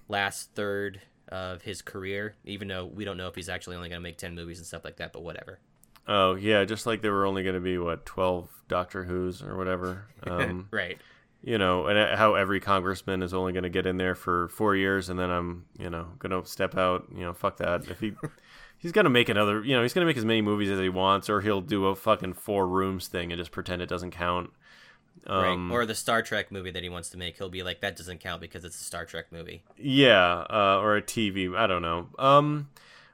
[0.09, 4.01] last third of his career, even though we don't know if he's actually only going
[4.01, 5.59] to make 10 movies and stuff like that, but whatever.
[6.07, 9.57] Oh, yeah, just like there were only going to be, what, 12 Doctor Who's or
[9.57, 10.07] whatever.
[10.27, 10.99] Um, right.
[11.47, 14.75] You know, and how every congressman is only going to get in there for four
[14.75, 17.07] years and then I'm, you know, going to step out.
[17.15, 17.89] You know, fuck that.
[17.89, 18.15] If he.
[18.79, 21.31] he's gonna make another you know he's gonna make as many movies as he wants
[21.31, 24.51] or he'll do a fucking four rooms thing and just pretend it doesn't count
[25.27, 25.75] um, right.
[25.75, 28.19] Or the Star Trek movie that he wants to make, he'll be like, "That doesn't
[28.19, 31.57] count because it's a Star Trek movie." Yeah, uh, or a TV.
[31.57, 32.09] I don't know.
[32.19, 32.69] Um,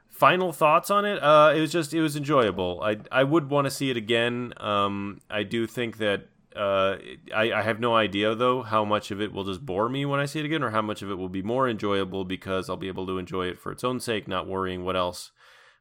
[0.09, 1.21] final thoughts on it?
[1.23, 2.81] Uh, it was just it was enjoyable.
[2.83, 4.53] I I would want to see it again.
[4.57, 6.97] Um, I do think that uh,
[7.33, 10.19] I I have no idea though how much of it will just bore me when
[10.19, 12.77] I see it again, or how much of it will be more enjoyable because I'll
[12.77, 15.31] be able to enjoy it for its own sake, not worrying what else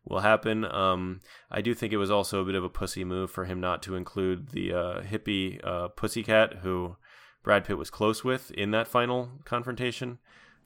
[0.09, 0.65] will happen.
[0.65, 3.61] Um, I do think it was also a bit of a pussy move for him
[3.61, 6.97] not to include the uh, hippie uh, pussycat who
[7.43, 10.19] Brad Pitt was close with in that final confrontation.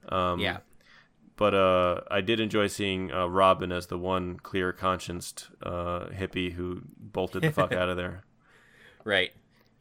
[0.09, 0.59] Um, yeah.
[1.37, 6.53] But uh, I did enjoy seeing uh, Robin as the one clear conscienced uh, hippie
[6.53, 8.25] who bolted the fuck out of there.
[9.05, 9.33] Right.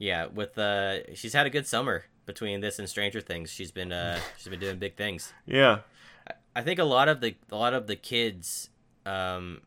[0.04, 0.26] Yeah.
[0.26, 3.50] With uh, she's had a good summer between this and Stranger Things.
[3.50, 5.32] She's been uh, she's been doing big things.
[5.46, 5.80] Yeah.
[6.54, 8.70] I think a lot of the a lot of the kids
[9.06, 9.62] um,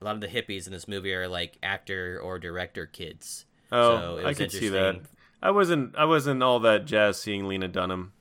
[0.00, 3.46] a lot of the hippies in this movie are like actor or director kids.
[3.72, 5.00] Oh, so I could see that.
[5.42, 8.12] I wasn't I wasn't all that jazz seeing Lena Dunham.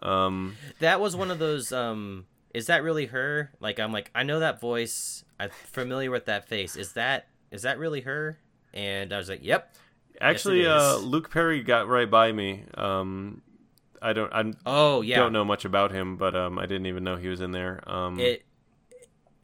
[0.00, 1.72] Um, that was one of those.
[1.72, 3.50] Um, is that really her?
[3.58, 5.24] Like I'm like I know that voice.
[5.40, 6.76] I'm familiar with that face.
[6.76, 8.38] Is that is that really her?
[8.72, 9.74] And I was like, yep.
[10.20, 12.64] Actually, yes, uh, Luke Perry got right by me.
[12.74, 13.42] Um,
[14.00, 14.32] I don't.
[14.32, 15.16] I oh yeah.
[15.16, 17.82] Don't know much about him, but um, I didn't even know he was in there.
[17.86, 18.44] Um, it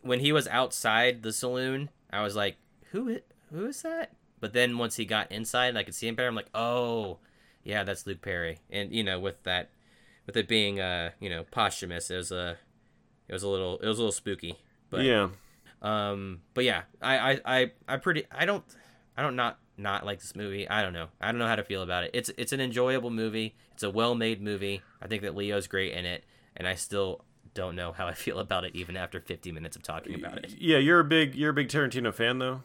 [0.03, 2.57] when he was outside the saloon, I was like,
[2.91, 3.19] who
[3.51, 4.13] who is that?
[4.41, 7.19] But then once he got inside and I could see him better, I'm like, oh,
[7.63, 8.59] yeah, that's Luke Perry.
[8.71, 9.71] And you know, with that,
[10.27, 12.59] with it being uh, you know, posthumous, it was a,
[13.29, 14.59] it was a little, it was a little spooky.
[14.91, 15.29] But yeah,
[15.81, 18.65] um, but yeah, I, I, I, I pretty, I don't,
[19.17, 20.69] I don't not not like this movie.
[20.69, 21.09] I don't know.
[21.21, 22.11] I don't know how to feel about it.
[22.15, 23.55] It's it's an enjoyable movie.
[23.73, 24.83] It's a well made movie.
[25.01, 26.25] I think that Leo's great in it,
[26.57, 29.83] and I still don't know how I feel about it even after 50 minutes of
[29.83, 30.55] talking about it.
[30.59, 30.79] yeah.
[30.79, 32.63] You're a big you're a big Tarantino fan though.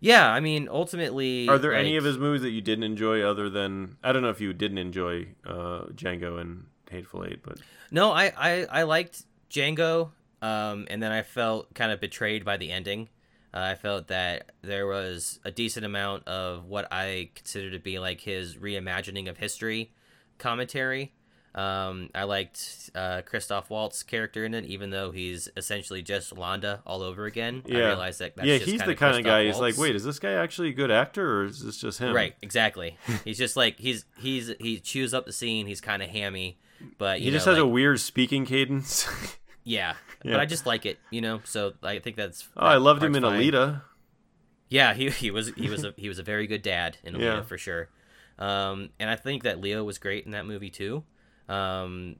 [0.00, 3.48] Yeah, I mean, ultimately, Are there any of his movies that you didn't enjoy other
[3.48, 7.58] than I don't know if you didn't enjoy uh, Django and Hateful Eight, but
[7.92, 10.10] No, I, I, I liked Django,
[10.42, 13.10] um, and then I felt kind of betrayed by the ending.
[13.54, 17.98] Uh, I felt that there was a decent amount of what I consider to be
[17.98, 19.92] like his reimagining of history
[20.38, 21.12] commentary.
[21.54, 26.80] Um, I liked uh, Christoph Waltz's character in it, even though he's essentially just Landa
[26.86, 27.62] all over again.
[27.66, 27.78] I Yeah.
[27.88, 29.44] realized that that's yeah, he's the kind of guy.
[29.44, 32.14] He's like, wait, is this guy actually a good actor or is this just him?
[32.14, 32.96] Right, exactly.
[33.26, 35.66] he's just like he's he's he chews up the scene.
[35.66, 36.58] He's kind of hammy,
[36.96, 39.06] but you He know, just has a weird speaking cadence.
[39.64, 39.94] yeah,
[40.24, 40.32] Yeah.
[40.32, 41.40] But I just like it, you know.
[41.44, 42.48] So I think that's.
[42.56, 43.40] oh, I loved him in fine.
[43.40, 43.82] Alita.
[44.68, 47.20] Yeah, he he was he was a he was a very good dad in Alita
[47.20, 47.42] Yeah.
[47.42, 47.88] for sure.
[48.38, 51.04] Um, and I think that Leo was great in that movie too.
[51.48, 52.16] Um,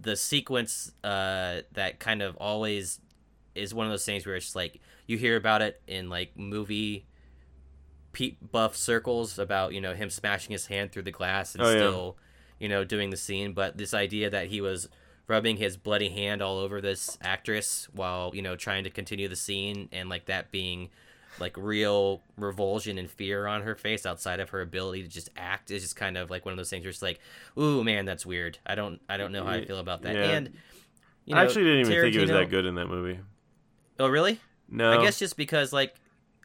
[0.00, 3.00] the sequence uh, that kind of always
[3.54, 6.36] is one of those things where it's just like you hear about it in like
[6.38, 7.04] movie
[8.12, 11.68] pe- buff circles about you know him smashing his hand through the glass and Oh,
[11.70, 11.76] yeah.
[11.76, 12.16] still
[12.58, 14.88] you know doing the scene, but this idea that he was
[15.30, 19.36] rubbing his bloody hand all over this actress while you know trying to continue the
[19.36, 20.90] scene and like that being
[21.38, 25.70] like real revulsion and fear on her face outside of her ability to just act
[25.70, 27.20] is just kind of like one of those things where it's like,
[27.56, 28.58] ooh man, that's weird.
[28.66, 30.16] I don't I don't know how I feel about that.
[30.16, 30.30] Yeah.
[30.32, 30.52] And
[31.24, 33.20] you know, I actually didn't even think he was that good in that movie.
[34.00, 34.40] Oh really?
[34.68, 35.94] No, I guess just because like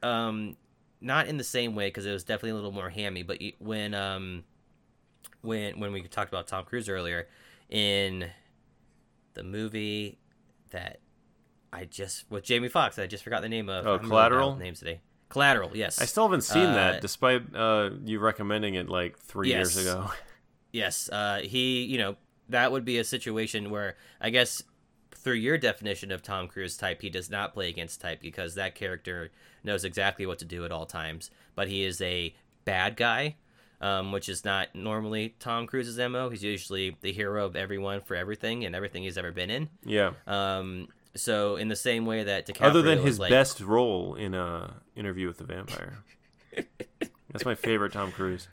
[0.03, 0.57] um
[1.01, 3.95] not in the same way because it was definitely a little more hammy, but when
[3.95, 4.43] um
[5.41, 7.27] when when we talked about Tom Cruise earlier
[7.67, 8.29] in
[9.35, 10.17] the movie
[10.71, 10.99] that
[11.71, 12.97] I just with Jamie Foxx.
[12.97, 13.85] I just forgot the name of.
[13.85, 14.55] Oh, really Collateral?
[14.55, 15.01] Names today.
[15.29, 16.01] Collateral, yes.
[16.01, 20.11] I still haven't seen Uh, that, despite uh, you recommending it like three years ago.
[20.71, 22.17] Yes, uh, he, you know,
[22.49, 24.61] that would be a situation where I guess
[25.11, 28.75] through your definition of Tom Cruise type, he does not play against type because that
[28.75, 29.31] character
[29.63, 31.31] knows exactly what to do at all times.
[31.55, 33.37] But he is a bad guy,
[33.81, 36.29] um, which is not normally Tom Cruise's mo.
[36.29, 39.69] He's usually the hero of everyone for everything and everything he's ever been in.
[39.83, 40.13] Yeah.
[40.27, 44.35] Um, so in the same way that DiCaprio Other than his like, best role in
[44.35, 45.99] uh, Interview with the Vampire.
[47.31, 48.47] That's my favorite Tom Cruise.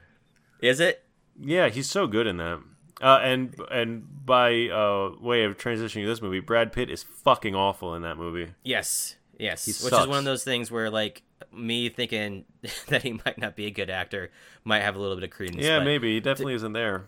[0.61, 1.05] is it?
[1.39, 2.61] Yeah, he's so good in that.
[3.01, 7.55] Uh, and and by uh, way of transitioning to this movie, Brad Pitt is fucking
[7.55, 8.53] awful in that movie.
[8.63, 9.65] Yes, yes.
[9.65, 11.23] He Which is one of those things where, like,
[11.53, 12.45] me thinking
[12.89, 14.31] that he might not be a good actor
[14.65, 15.65] might have a little bit of credence.
[15.65, 17.05] Yeah, maybe he definitely isn't there.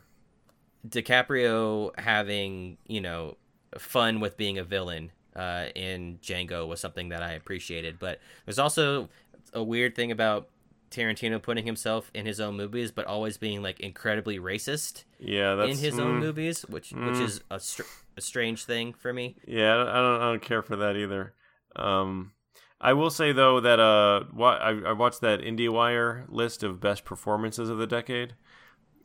[0.87, 3.37] DiCaprio having you know
[3.79, 7.99] fun with being a villain uh, in Django was something that I appreciated.
[7.99, 9.09] But there's also
[9.53, 10.49] a weird thing about
[10.91, 15.73] Tarantino putting himself in his own movies, but always being like incredibly racist Yeah, that's
[15.73, 17.83] in his own mm, movies, which which is a, str-
[18.17, 19.37] a strange thing for me.
[19.47, 21.35] Yeah, I don't, I don't care for that either.
[21.77, 22.33] Um,
[22.81, 27.69] I will say though that uh, I, I watched that IndieWire list of best performances
[27.71, 28.35] of the decade,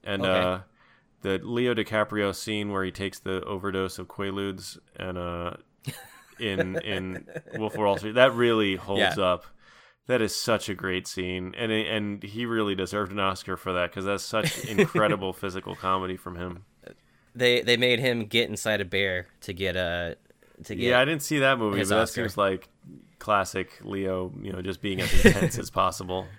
[0.03, 0.25] and Okay.
[0.25, 0.59] uh,
[1.21, 5.53] the Leo DiCaprio scene where he takes the overdose of Quaaludes and uh,
[6.39, 9.17] in in Wolf of Wall Street that really holds Yeah.
[9.17, 9.45] up.
[10.07, 13.91] That is such a great scene, and and he really deserved an Oscar for that
[13.91, 16.65] because that's such incredible physical comedy from him.
[17.35, 20.17] They they made him get inside a bear to get a
[20.65, 22.21] to get Yeah, I didn't see that movie, but that Oscar.
[22.23, 22.67] seems like
[23.19, 24.31] classic Leo.
[24.41, 26.25] You know, just being as intense as possible.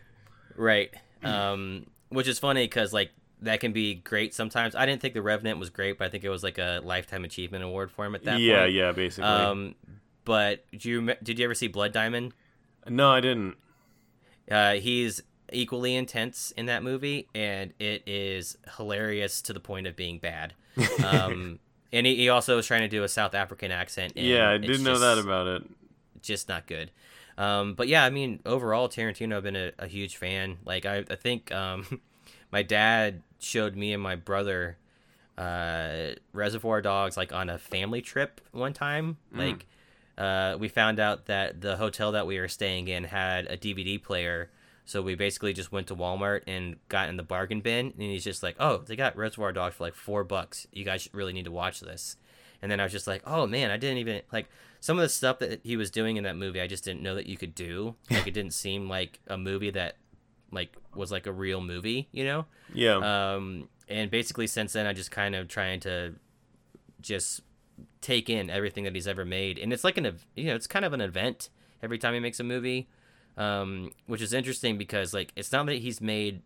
[0.56, 0.92] Right.
[1.22, 4.74] Um, which is funny because like that can be great sometimes.
[4.74, 7.24] I didn't think The Revenant was great, but I think it was like a lifetime
[7.24, 8.74] achievement award for him at that yeah, point.
[8.74, 9.30] yeah, basically.
[9.30, 9.74] Um,
[10.26, 12.34] but do you did you ever see Blood Diamond?
[12.88, 13.56] no, I didn't.
[14.50, 19.96] Uh, he's equally intense in that movie, and it is hilarious to the point of
[19.96, 20.54] being bad.
[21.04, 21.58] Um,
[21.93, 24.12] and he, he also was trying to do a South African accent.
[24.16, 25.62] And yeah, I didn't know just- that about it.
[26.22, 26.91] just not good.
[27.38, 30.59] Um, but yeah, I mean, overall, Tarantino, I've been a, a huge fan.
[30.64, 32.01] Like, I, I think um,
[32.53, 34.76] my dad showed me and my brother
[35.38, 39.16] uh, Reservoir Dogs like on a family trip one time.
[39.32, 39.66] Like,
[40.18, 44.03] uh, we found out that the hotel that we were staying in had a DVD
[44.03, 44.51] player.
[44.91, 48.24] So we basically just went to Walmart and got in the bargain bin, and he's
[48.24, 50.66] just like, "Oh, they got Reservoir Dogs for like four bucks.
[50.72, 52.16] You guys really need to watch this."
[52.62, 54.49] and then I was just like, oh man, I didn't even like
[54.80, 56.61] some of the stuff that he was doing in that movie.
[56.61, 57.95] I just didn't know that you could do.
[58.11, 59.97] Like it didn't seem like a movie that
[60.53, 62.47] like was like a real movie, you know?
[62.74, 62.97] Yeah.
[62.97, 66.14] Um, and basically since then, I just kind of trying to
[67.01, 67.41] just
[68.01, 70.84] take in everything that he's ever made, and it's like an you know it's kind
[70.84, 71.49] of an event
[71.82, 72.88] every time he makes a movie,
[73.41, 76.43] um, which is interesting because like it's not that he's made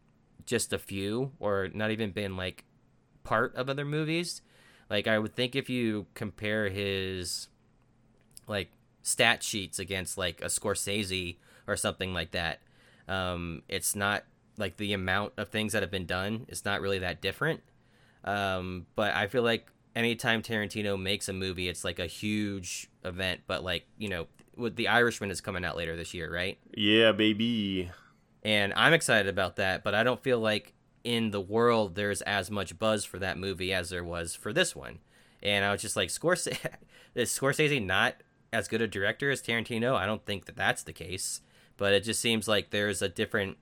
[0.46, 2.64] just a few or not even been like
[3.24, 4.42] part of other movies.
[4.88, 7.48] Like I would think if you compare his
[8.46, 8.70] like
[9.02, 11.36] stat sheets against like a Scorsese
[11.66, 12.60] or something like that,
[13.08, 14.22] um, it's not
[14.56, 16.46] like the amount of things that have been done.
[16.46, 17.60] It's not really that different.
[18.22, 23.42] Um, but I feel like anytime Tarantino makes a movie, it's like a huge event.
[23.46, 24.26] But like you know,
[24.56, 26.58] with The Irishman is coming out later this year, right?
[26.76, 27.90] Yeah, baby.
[28.42, 32.50] And I'm excited about that, but I don't feel like in the world there's as
[32.50, 34.98] much buzz for that movie as there was for this one.
[35.42, 36.58] And I was just like, Scorsese,
[37.14, 38.16] is Scorsese not
[38.52, 39.94] as good a director as Tarantino?
[39.94, 41.40] I don't think that that's the case,
[41.76, 43.58] but it just seems like there's a different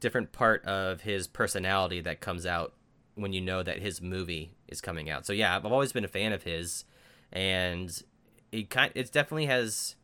[0.00, 2.74] different part of his personality that comes out
[3.14, 5.26] when you know that his movie is coming out.
[5.26, 6.84] So yeah, I've always been a fan of his,
[7.32, 8.02] and
[8.52, 9.96] it kind it definitely has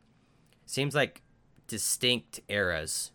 [0.65, 1.21] seems like
[1.67, 3.11] distinct eras.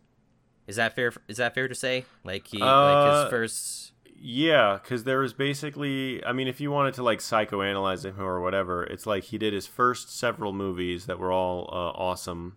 [0.66, 1.12] Is that fair?
[1.28, 2.04] Is that fair to say?
[2.24, 3.92] Like he, uh, like his uh, first.
[4.18, 8.40] Yeah, because there was basically, I mean, if you wanted to like psychoanalyze him or
[8.40, 12.56] whatever, it's like he did his first several movies that were all uh, awesome,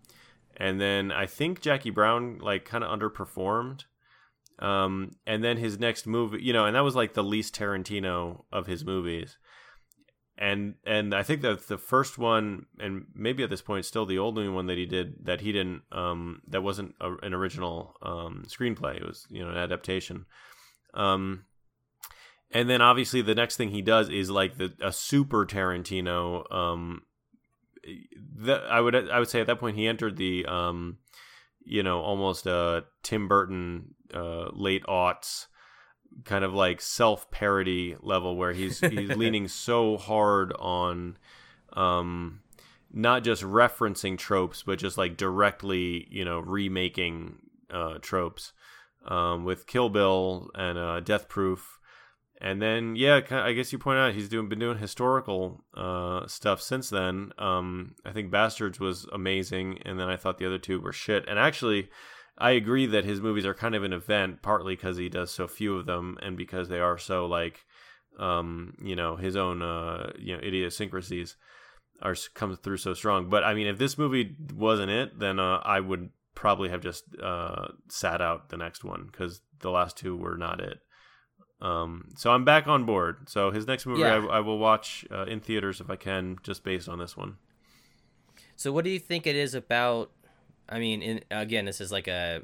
[0.56, 3.84] and then I think Jackie Brown like kind of underperformed,
[4.60, 8.44] um, and then his next movie, you know, and that was like the least Tarantino
[8.52, 9.38] of his movies.
[10.38, 14.20] And and I think that the first one, and maybe at this point still the
[14.20, 18.46] only one that he did that he didn't, um, that wasn't a, an original um,
[18.48, 18.98] screenplay.
[18.98, 20.26] It was you know an adaptation.
[20.94, 21.46] Um,
[22.52, 26.50] and then obviously the next thing he does is like the a super Tarantino.
[26.54, 27.04] Um,
[28.38, 31.00] that I would I would say at that point he entered the um,
[31.64, 35.48] you know almost a Tim Burton uh, late aughts
[36.26, 41.18] kind of like self parody level where he's he's leaning so hard on
[41.74, 42.42] um
[42.92, 47.36] not just referencing tropes but just like directly you know remaking
[47.70, 48.54] uh tropes
[49.06, 51.79] um with Kill Bill and uh Death Proof
[52.42, 56.62] and then yeah I guess you point out he's doing been doing historical uh stuff
[56.62, 60.80] since then um I think Bastards was amazing and then I thought the other two
[60.80, 61.90] were shit and actually
[62.40, 65.48] I agree that his movies are kind of an event, partly because he does so
[65.48, 67.66] few of them, and because they are so like,
[68.18, 71.36] um, you know, his own uh, you know idiosyncrasies
[72.02, 73.30] are comes through so strong.
[73.30, 77.04] But I mean, if this movie wasn't it, then uh, I would probably have just
[77.22, 80.80] uh, sat out the next one because the last two were not it.
[81.62, 83.28] Um, so I'm back on board.
[83.28, 84.16] So his next movie, yeah.
[84.16, 87.36] I, I, will watch uh, in theaters if I can, just based on this one.
[88.56, 90.10] So, what do you think it is about
[90.70, 92.42] I mean, in, again, this is like a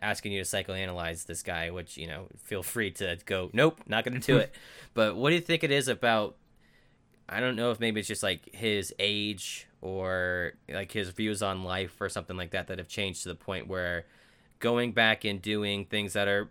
[0.00, 3.50] asking you to psychoanalyze this guy, which you know, feel free to go.
[3.52, 4.54] Nope, not going to do it.
[4.94, 6.36] but what do you think it is about?
[7.28, 11.64] I don't know if maybe it's just like his age or like his views on
[11.64, 14.04] life or something like that that have changed to the point where
[14.58, 16.50] going back and doing things that are,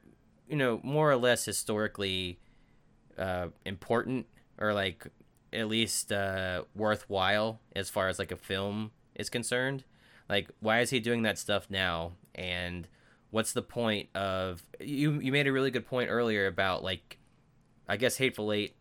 [0.52, 2.38] you know, more or less historically
[3.18, 4.28] uh, important
[4.60, 5.08] or like
[5.52, 9.84] at least uh, worthwhile as far as like a film is concerned
[10.32, 12.14] like, why is he doing that stuff now?
[12.34, 12.88] And
[13.32, 15.20] what's the point of you?
[15.20, 17.18] You made a really good point earlier about like,
[17.88, 18.74] I guess Hateful Eight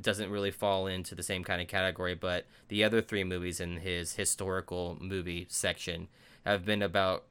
[0.00, 3.76] doesn't really fall into the same kind of category, but the other three movies in
[3.76, 6.08] his historical movie section
[6.44, 7.26] have been about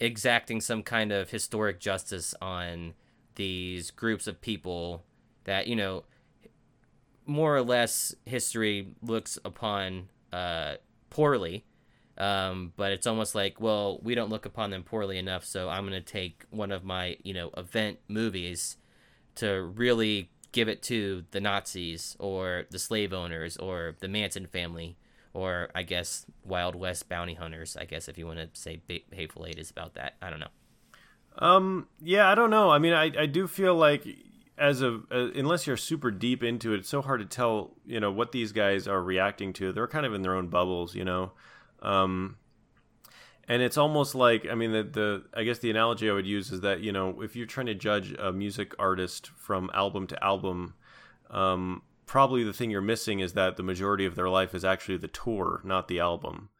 [0.00, 2.94] exacting some kind of historic justice on
[3.36, 5.04] these groups of people
[5.44, 6.04] that you know
[7.26, 10.74] more or less history looks upon uh,
[11.10, 11.64] poorly.
[12.16, 15.82] Um, but it's almost like, well, we don't look upon them poorly enough, so I'm
[15.82, 18.76] going to take one of my, you know, event movies
[19.36, 24.96] to really give it to the Nazis or the slave owners or the Manson family
[25.34, 27.76] or I guess Wild West bounty hunters.
[27.76, 28.80] I guess if you want to say
[29.12, 30.14] Hateful Eight is about that.
[30.22, 30.48] I don't know.
[31.38, 31.88] Um.
[32.00, 32.70] Yeah, I don't know.
[32.70, 34.06] I mean, I I do feel like
[34.56, 37.72] as a uh, unless you're super deep into it, it's so hard to tell.
[37.84, 39.72] You know what these guys are reacting to.
[39.72, 40.94] They're kind of in their own bubbles.
[40.94, 41.32] You know.
[41.82, 42.36] Um,
[43.48, 46.50] and it's almost like I mean the the I guess the analogy I would use
[46.50, 50.24] is that you know if you're trying to judge a music artist from album to
[50.24, 50.74] album,
[51.30, 54.98] um, probably the thing you're missing is that the majority of their life is actually
[54.98, 56.50] the tour, not the album.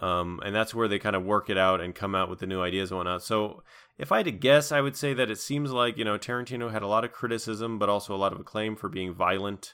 [0.00, 2.46] Um, and that's where they kind of work it out and come out with the
[2.46, 3.22] new ideas and whatnot.
[3.22, 3.62] So,
[3.98, 6.70] if I had to guess, I would say that it seems like you know Tarantino
[6.70, 9.72] had a lot of criticism, but also a lot of acclaim for being violent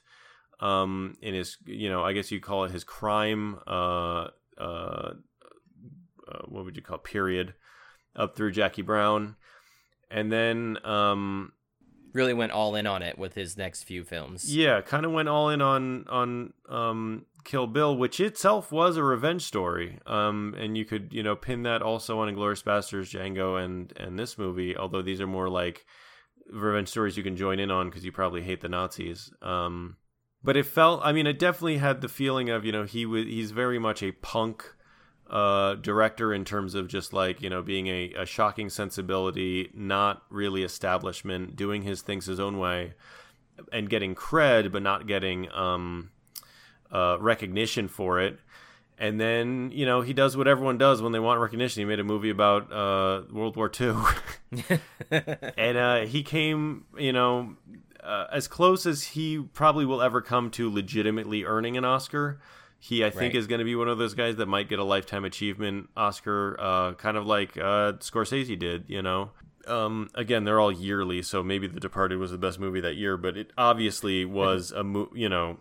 [0.60, 5.14] um, in his you know I guess you'd call it his crime uh, uh,
[6.28, 7.54] uh, what would you call it, period
[8.14, 9.34] up through Jackie Brown,
[10.10, 11.52] and then um,
[12.12, 14.54] really went all in on it with his next few films.
[14.54, 19.02] yeah, kind of went all in on on um, Kill Bill, which itself was a
[19.02, 19.98] revenge story.
[20.06, 24.18] Um, and you could you know pin that also on Inglourious Basterds, Django, and and
[24.18, 24.76] this movie.
[24.76, 25.84] Although these are more like
[26.50, 29.32] revenge stories you can join in on because you probably hate the Nazis.
[29.40, 29.96] Um,
[30.44, 33.24] but it felt, I mean, it definitely had the feeling of you know he was
[33.24, 34.74] he's very much a punk
[35.33, 40.22] uh, director in terms of just like you know being a, a shocking sensibility, not
[40.28, 42.93] really establishment, doing his things his own way,
[43.72, 46.11] and getting cred, but not getting um,
[46.93, 48.39] uh, recognition for it.
[48.99, 51.80] And then you know he does what everyone does when they want recognition.
[51.80, 53.95] He made a movie about uh, World War II,
[55.57, 57.57] and uh, he came you know
[58.03, 62.39] uh, as close as he probably will ever come to legitimately earning an Oscar.
[62.85, 63.37] He, I think, Right.
[63.37, 66.57] is going to be one of those guys that might get a lifetime achievement Oscar,
[66.59, 68.87] uh, kind of like uh, Scorsese did.
[68.89, 69.30] You know,
[69.68, 73.16] um, again, they're all yearly, so maybe The Departed was the best movie that year,
[73.16, 75.59] but it obviously was a mo- you know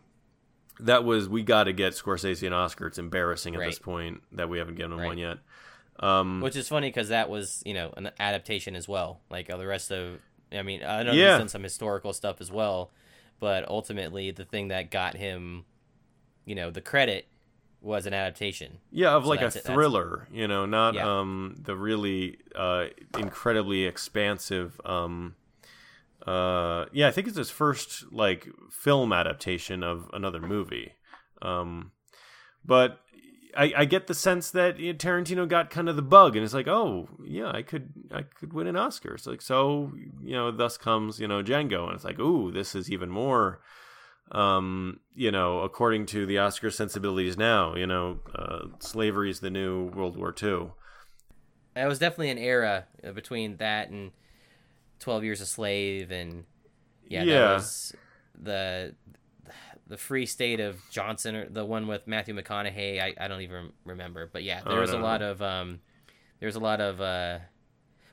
[0.80, 2.88] that was we got to get Scorsese an Oscar.
[2.88, 5.06] It's embarrassing at this point that we haven't given him Right.
[5.08, 5.38] one yet.
[6.00, 9.22] Um, Which is funny because that was, you know, an adaptation as well.
[9.30, 10.18] Like uh, the rest of,
[10.52, 11.34] I mean, I know Yeah.
[11.34, 12.90] he's done some historical stuff as well,
[13.40, 15.66] but ultimately the thing that got him,
[16.46, 17.28] you know, the credit
[17.82, 18.78] was an adaptation.
[18.92, 21.20] Yeah, of So like a that's it, that's- thriller, you know, not Yeah.
[21.20, 22.86] um the really uh
[23.18, 25.36] incredibly expansive um
[26.28, 30.94] uh yeah, I think it's his first like film adaptation of another movie.
[31.42, 31.92] Um
[32.64, 33.00] but
[33.58, 36.46] I, I get the sense that you know, Tarantino got kind of the bug, and
[36.46, 39.16] it's like, oh yeah, I could I could win an Oscar.
[39.16, 39.92] It's like so
[40.24, 43.60] you know, thus comes you know Django, and it's like, ooh, this is even more
[44.32, 49.50] um, you know, according to the Oscar sensibilities now, you know, uh, slavery is the
[49.50, 50.72] new World War II.
[51.74, 54.12] That was definitely an era uh, between that and
[55.00, 56.46] Twelve Years a Slave, and
[57.08, 57.40] yeah, Yeah.
[57.40, 57.96] that was
[58.40, 58.96] the
[59.88, 63.02] the Free State of Johnson, or the one with Matthew McConaughey.
[63.02, 65.80] I, I don't even remember, but yeah, there Oh, was a lot of um,
[66.40, 67.40] there was a lot of uh,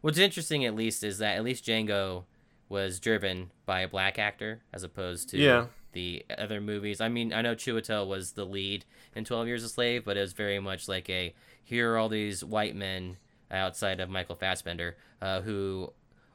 [0.00, 2.24] what's interesting at least is that at least Django
[2.68, 5.66] was driven by a black actor as opposed to Yeah.
[5.92, 7.00] The other movies.
[7.00, 8.84] I mean, I know Chiwetel was the lead
[9.14, 12.08] in Twelve Years a Slave, but it was very much like a here are all
[12.08, 13.16] these white men
[13.50, 15.92] outside of Michael Fassbender uh, who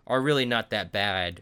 [0.08, 1.41] are really not that bad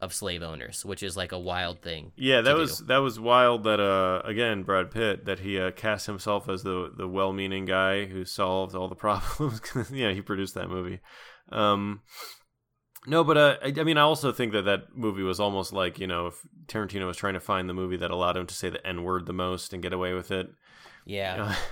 [0.00, 2.12] of slave owners, which is like a wild thing.
[2.16, 2.86] Yeah, that was do.
[2.86, 3.64] that was wild.
[3.64, 8.06] That uh, again, Brad Pitt, that he uh, cast himself as the the well-meaning guy
[8.06, 9.60] who solved all the problems.
[9.92, 11.00] yeah, he produced that movie.
[11.50, 12.02] Um,
[13.06, 15.98] no, but uh, I, I mean, I also think that that movie was almost like
[15.98, 18.70] you know, if Tarantino was trying to find the movie that allowed him to say
[18.70, 20.50] the N word the most and get away with it.
[21.04, 21.54] Yeah,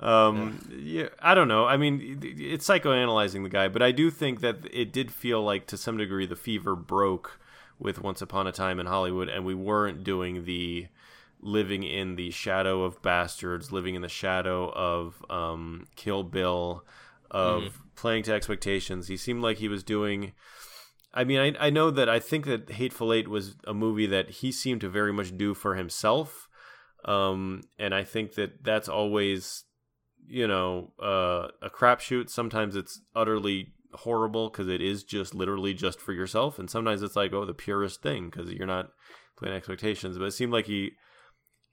[0.00, 1.08] um yeah.
[1.20, 1.66] i don't know.
[1.66, 5.66] I mean it's psychoanalyzing the guy but i do think that it did feel like
[5.66, 7.40] to some degree the fever broke
[7.78, 10.86] with once upon a time in hollywood and we weren't doing the
[11.40, 16.84] living in the shadow of Basterds living in the shadow of um kill bill
[17.30, 20.32] of playing to expectations he seemed like he was doing
[21.12, 24.30] I mean, I, I know that I think that Hateful Eight was a movie that
[24.30, 26.48] he seemed to very much do for himself.
[27.04, 29.64] Um, and I think that that's always,
[30.26, 32.28] you know, uh, a crapshoot.
[32.28, 36.58] Sometimes it's utterly horrible because it is just literally just for yourself.
[36.58, 38.90] And sometimes it's like, oh, the purest thing because you're not
[39.38, 40.18] playing expectations.
[40.18, 40.92] But it seemed like he,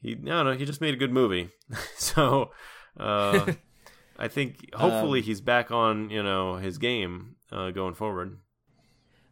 [0.01, 1.49] he, I don't know, he just made a good movie.
[1.97, 2.51] so,
[2.97, 3.53] uh,
[4.17, 8.37] I think hopefully he's back on, you know, his game uh, going forward.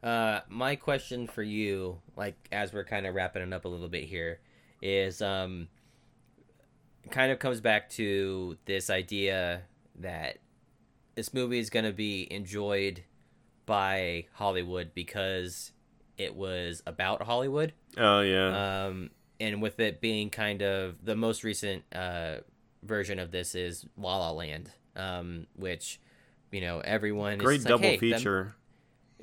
[0.01, 3.87] Uh, my question for you, like as we're kind of wrapping it up a little
[3.87, 4.41] bit here,
[4.81, 5.69] is um,
[7.09, 9.61] kind of comes back to this idea
[9.99, 10.39] that
[11.15, 13.03] this movie is going to be enjoyed
[13.65, 15.71] by Hollywood because
[16.17, 17.71] it was about Hollywood.
[17.97, 18.85] Oh yeah.
[18.85, 22.37] Um, and with it being kind of the most recent uh,
[22.85, 25.99] version of this is La La Land, um, which
[26.51, 28.55] you know everyone Great is like, double "Hey, that- feature.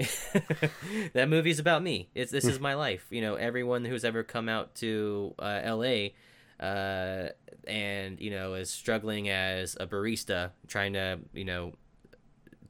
[1.13, 2.09] that movie's about me.
[2.15, 3.07] It's this is my life.
[3.11, 6.15] You know, everyone who's ever come out to uh, L.A.
[6.59, 7.29] Uh,
[7.67, 11.75] and you know is struggling as a barista, trying to you know,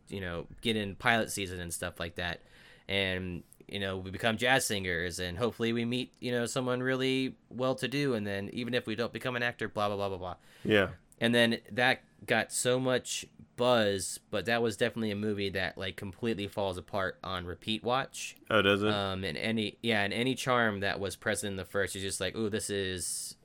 [0.08, 2.42] you know, get in pilot season and stuff like that,
[2.88, 7.36] and you know we become jazz singers, and hopefully we meet you know someone really
[7.48, 10.08] well to do, and then even if we don't become an actor, blah blah blah
[10.08, 10.88] blah blah Yeah.
[11.20, 13.24] and then that got so much
[13.56, 18.36] buzz, but that was definitely a movie that like completely falls apart on repeat watch.
[18.50, 18.90] Oh, does it?
[18.90, 22.20] Um, and any yeah, and any charm that was present in the first is just
[22.20, 23.36] like, oh, this is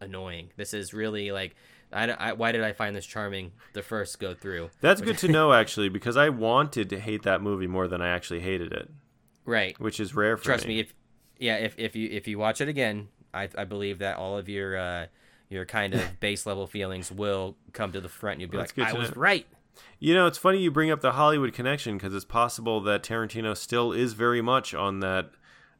[0.00, 0.50] annoying.
[0.56, 1.54] This is really like,
[1.92, 4.70] I, I why did I find this charming the first go through?
[4.80, 8.08] That's good to know actually, because I wanted to hate that movie more than I
[8.08, 8.90] actually hated it,
[9.44, 9.78] Right.
[9.80, 10.94] which is rare for Trust me, if
[11.38, 14.48] yeah, if if you if you watch it again, I I believe that all of
[14.48, 15.06] your uh
[15.48, 18.34] your kind of base level feelings will come to the front.
[18.34, 19.46] and You'll be That's like, I was right.
[19.98, 23.56] You know, it's funny you bring up the Hollywood connection because it's possible that Tarantino
[23.56, 25.30] still is very much on that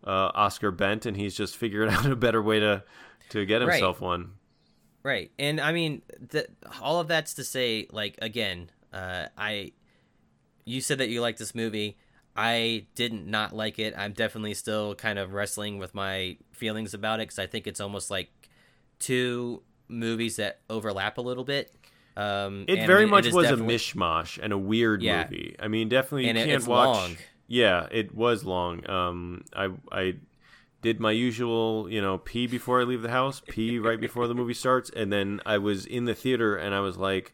[0.04, 2.82] uh, Oscar bent, and he's just figured out a better way to
[3.30, 3.74] to get Right.
[3.74, 4.32] himself one.
[5.02, 5.30] Right.
[5.38, 6.46] And I mean, th-
[6.80, 9.72] all of that's to say, like, again, uh, I,
[10.64, 11.96] you said that you like this movie.
[12.36, 13.94] I didn't not like it.
[13.96, 17.80] I'm definitely still kind of wrestling with my feelings about it because I think it's
[17.80, 18.30] almost like
[18.98, 21.72] two movies that overlap a little bit.
[22.16, 25.24] Um, It very it much is was definitely- a mishmash and a weird Yeah.
[25.24, 25.56] movie.
[25.58, 26.96] I mean, definitely you And it- can't watch.
[26.96, 27.16] long.
[27.48, 28.88] Yeah, it was long.
[28.88, 30.14] Um, I I
[30.80, 34.34] did my usual, you know, pee before I leave the house, pee right before the
[34.34, 37.32] movie starts, and then I was in the theater and I was like,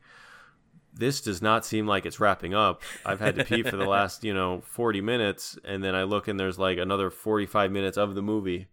[0.93, 2.82] this does not seem like it's wrapping up.
[3.05, 6.28] I've had to pee for the last, you know, 40 minutes, and then I look
[6.28, 8.68] and there's like another 45 minutes of the movie.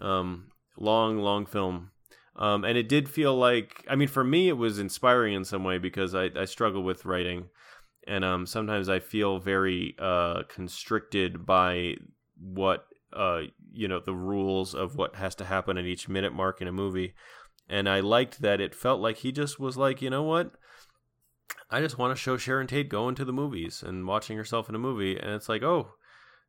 [0.00, 1.90] Um, long, long film.
[2.36, 5.62] Um, and it did feel like, I mean, for me, it was inspiring in some
[5.62, 7.50] way because I, I struggle with writing.
[8.06, 11.96] And um, sometimes I feel very uh, constricted by
[12.38, 13.42] what, uh,
[13.72, 16.72] you know, the rules of what has to happen at each minute mark in a
[16.72, 17.14] movie.
[17.68, 20.52] And I liked that it felt like he just was like, you know what?
[21.70, 24.74] I just want to show Sharon Tate going to the movies and watching herself in
[24.74, 25.16] a movie.
[25.16, 25.94] And it's like, oh,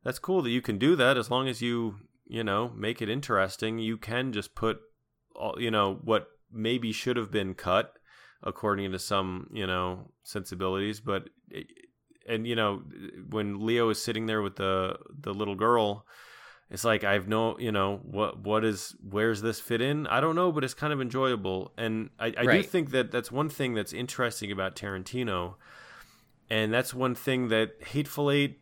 [0.04, 3.10] that's cool that you can do that as long as you, you know, make it
[3.10, 3.80] interesting.
[3.80, 4.80] You can just put,
[5.36, 7.94] all, you know, what maybe should have been cut
[8.44, 11.00] according to some, you know, sensibilities.
[11.00, 11.64] But, eh,
[12.28, 12.84] and, you know,
[13.30, 16.06] when Leo is sitting there with the, the little girl,
[16.72, 20.08] it's like I've no, you know, what what is where's this fit in?
[20.08, 23.30] I don't know, but it's kind of enjoyable, and I, I do think that that's
[23.30, 25.56] one thing that's interesting about Tarantino,
[26.50, 28.62] and that's one thing that Hateful Eight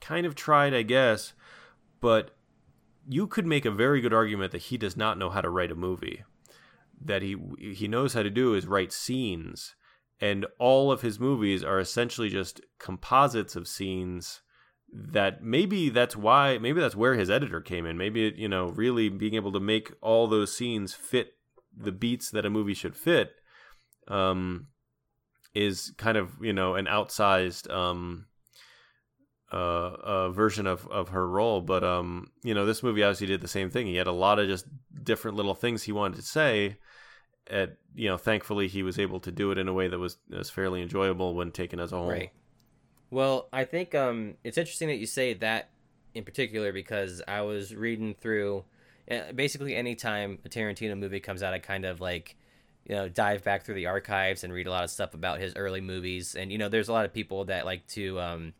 [0.00, 1.34] kind of tried, I guess,
[2.00, 2.34] but
[3.06, 5.70] you could make a very good argument that he does not know how to write
[5.70, 6.24] a movie.
[6.98, 9.74] That he he knows how to do is write scenes,
[10.18, 14.40] and all of his movies are essentially just composites of scenes
[14.96, 17.98] that maybe that's why maybe that's where his editor came in.
[17.98, 21.32] Maybe it, you know really being able to make all those scenes fit
[21.76, 23.32] the beats that a movie should fit
[24.06, 24.68] um
[25.52, 28.26] is kind of you know an outsized um
[29.52, 31.60] uh, uh version of of her role.
[31.60, 33.88] But um you know this movie obviously did the same thing.
[33.88, 34.66] He had a lot of just
[35.02, 36.76] different little things he wanted to say
[37.50, 40.18] at you know thankfully he was able to do it in a way that was,
[40.30, 42.10] was fairly enjoyable when taken as a whole.
[42.10, 42.30] Right.
[43.10, 45.70] Well, I think um, it's interesting that you say that
[46.14, 48.64] in particular because I was reading through
[49.10, 52.36] uh, basically anytime a Tarantino movie comes out, I kind of like
[52.86, 55.54] you know dive back through the archives and read a lot of stuff about his
[55.56, 56.34] early movies.
[56.34, 58.52] And you know, there's a lot of people that like to um,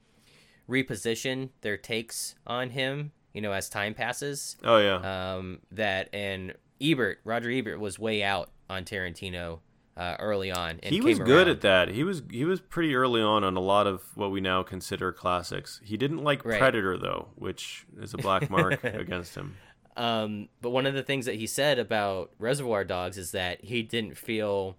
[0.68, 3.12] reposition their takes on him.
[3.32, 4.56] You know, as time passes.
[4.62, 9.58] oh yeah Um, that and Ebert, Roger Ebert, was way out on Tarantino
[9.96, 10.80] uh, early on.
[10.82, 11.56] He was good around.
[11.56, 11.88] at that.
[11.88, 15.12] He was he was pretty early on on a lot of what we now consider
[15.12, 15.80] classics.
[15.84, 16.58] He didn't like Right.
[16.58, 19.56] Predator though, which is a black mark against him.
[19.96, 23.82] Um, but one of the things that he said about Reservoir Dogs is that he
[23.82, 24.76] didn't feel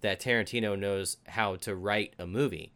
[0.00, 2.72] that Tarantino knows how to write a movie,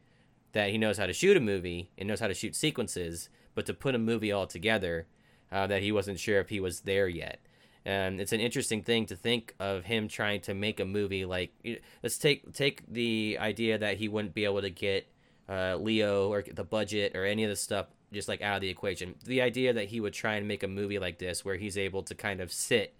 [0.53, 3.65] that he knows how to shoot a movie and knows how to shoot sequences, but
[3.67, 5.07] to put a movie all together,
[5.51, 7.41] uh, that he wasn't sure if he was there yet.
[7.87, 11.53] And it's an interesting thing to think of him trying to make a movie like
[12.03, 15.07] let's take take the idea that he wouldn't be able to get
[15.49, 18.69] uh, Leo or the budget or any of the stuff just like out of the
[18.69, 19.15] equation.
[19.25, 22.03] The idea that he would try and make a movie like this where he's able
[22.03, 22.93] to kind of sit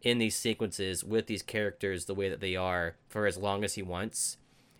[0.00, 3.74] in these sequences with these characters the way that they are for as long as
[3.74, 4.38] he wants.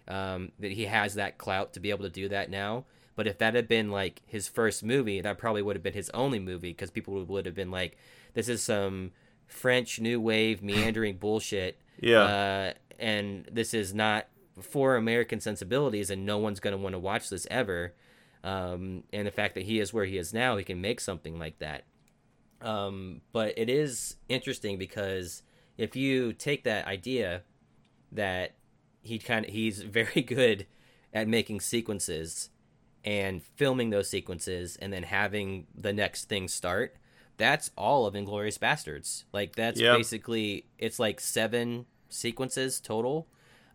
[0.09, 2.87] Um, that he has that clout to be able to do that now.
[3.15, 6.11] But if that had been like his first movie, that probably would have been his
[6.11, 7.99] only movie because people would have been like,
[8.35, 9.13] "This is some
[9.53, 12.23] French new wave meandering bullshit." Yeah.
[12.23, 14.27] Uh, and this is not
[14.61, 17.95] for American sensibilities, and no one's going to want to watch this ever.
[18.45, 21.39] Um, and the fact that he is where he is now, he can make something
[21.39, 21.85] like that.
[22.61, 25.43] Um, but it is interesting because
[25.77, 27.43] if you take that idea
[28.13, 28.55] that
[29.03, 30.67] he kind of he's very good
[31.13, 32.51] at making sequences
[33.05, 36.97] and filming those sequences and then having the next thing start
[37.37, 39.97] that's all of Inglourious Basterds like that's Yeah.
[39.97, 43.27] basically it's like seven sequences total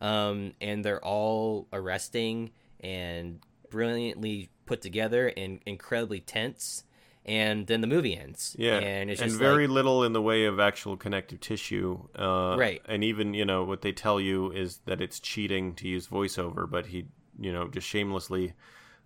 [0.02, 3.40] um, and they're all arresting and
[3.70, 6.84] brilliantly put together and incredibly tense.
[7.26, 8.56] And then the movie ends.
[8.58, 12.08] Yeah, and it's and just very like, little in the way of actual connective tissue.
[12.18, 12.82] Uh, Right.
[12.86, 16.70] And even you know what they tell you is that it's cheating to use voiceover,
[16.70, 17.08] but he
[17.38, 18.54] you know just shamelessly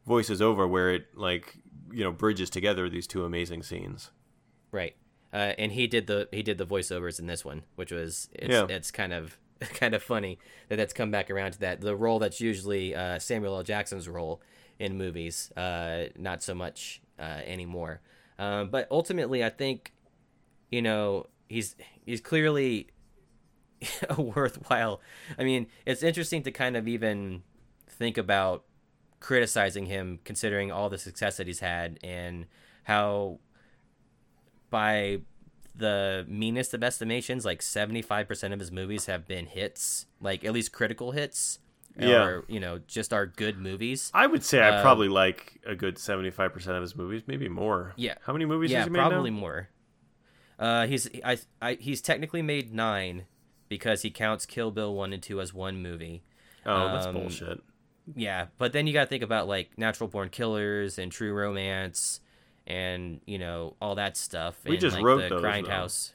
[0.05, 1.57] voices over where it like
[1.91, 4.11] you know bridges together these two amazing scenes.
[4.71, 4.95] Right.
[5.33, 8.49] Uh, and he did the he did the voiceovers in this one, which was it's,
[8.51, 8.65] Yeah.
[8.69, 10.39] it's kind of kind of funny
[10.69, 11.81] that that's come back around to that.
[11.81, 13.63] The role that's usually uh, Samuel L.
[13.63, 14.41] Jackson's role
[14.79, 18.01] in movies, uh, not so much uh, anymore.
[18.39, 19.93] Um, but ultimately, I think
[20.69, 21.75] you know he's
[22.05, 22.87] he's clearly
[24.09, 24.99] a worthwhile.
[25.39, 27.43] I mean, it's interesting to kind of even
[27.87, 28.65] think about
[29.19, 32.47] criticizing him, considering all the success that he's had and
[32.83, 33.39] how
[34.71, 35.19] by
[35.75, 40.43] the meanest of estimations, like seventy five percent of his movies have been hits, like
[40.43, 41.59] at least critical hits.
[41.99, 42.23] Yeah.
[42.23, 44.11] Or, you know, just are good movies.
[44.13, 47.23] I would say I Uh, probably like a good seventy five percent of his movies,
[47.27, 47.93] maybe more.
[47.97, 48.15] Yeah.
[48.25, 49.39] How many movies yeah, has he made probably now?
[49.39, 49.69] more.
[50.57, 53.25] Uh, he's I, I he's technically made nine
[53.67, 56.23] because he counts Kill Bill one and two as one movie.
[56.65, 57.59] Oh, that's Um, bullshit.
[58.15, 62.21] Yeah, but then you got to think about like Natural Born Killers and True Romance,
[62.67, 64.55] and you know all that stuff.
[64.65, 65.47] We and, just like, wrote the those, though.
[65.47, 66.13] Grindhouse.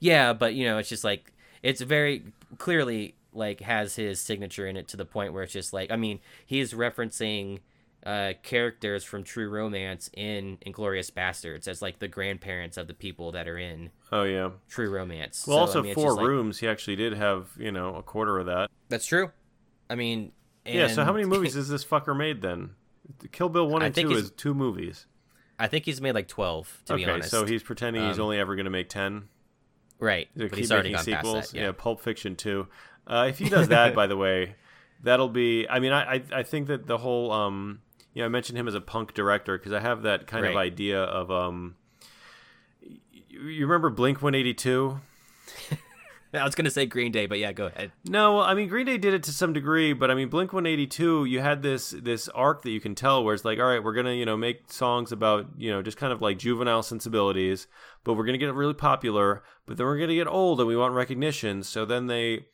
[0.00, 2.24] Yeah, but you know it's just like it's very
[2.58, 5.96] clearly like has his signature in it to the point where it's just like I
[5.96, 7.60] mean he's referencing
[8.04, 13.32] uh, characters from True Romance in Inglourious Basterds as like the grandparents of the people
[13.32, 14.50] that are in Oh yeah.
[14.68, 15.44] True Romance.
[15.46, 16.58] Well, So, I also mean, four just, like- rooms.
[16.58, 18.70] He actually did have you know a quarter of that.
[18.88, 19.30] That's true.
[19.90, 20.32] I mean,
[20.64, 20.88] yeah.
[20.88, 22.70] So how many movies has this fucker made then?
[23.32, 25.06] Kill Bill one and two is two movies.
[25.58, 27.30] I think he's made like twelve to okay, be honest.
[27.30, 29.28] so he's pretending he's Um, only ever going to make ten.
[29.98, 31.34] right, but he's already gone sequels.
[31.36, 31.58] past that.
[31.58, 31.72] Yeah.
[31.72, 32.68] Pulp Fiction too.
[33.06, 34.56] Uh, if he does that, by the way,
[35.02, 35.66] that'll be.
[35.68, 37.80] I mean, I I, I think that the whole um,
[38.12, 40.56] you know, I mentioned him as a punk director because I have that kind of
[40.56, 41.76] idea of um.
[43.28, 45.00] You remember Blink One Eighty Two?
[46.36, 47.92] I was gonna say Green Day, but yeah, go ahead.
[48.04, 50.52] No, well, I mean Green Day did it to some degree, but I mean Blink
[50.52, 53.58] One Eighty Two, you had this this arc that you can tell where it's like,
[53.58, 56.38] all right, we're gonna you know make songs about you know just kind of like
[56.38, 57.66] juvenile sensibilities,
[58.04, 60.94] but we're gonna get really popular, but then we're gonna get old and we want
[60.94, 61.62] recognition.
[61.62, 62.46] So then they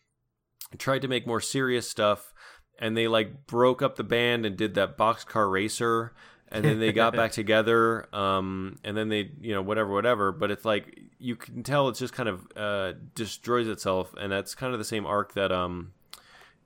[0.79, 2.33] tried to make more serious stuff,
[2.79, 6.13] and they like broke up the band and did that Boxcar Racer.
[6.55, 10.33] And then they got back together, um, and then they, you know, whatever, whatever.
[10.33, 14.55] But it's like you can tell it's just kind of uh, destroys itself, and that's
[14.55, 15.93] kind of the same arc that um,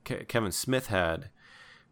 [0.03, 1.29] Ke- Kevin Smith had,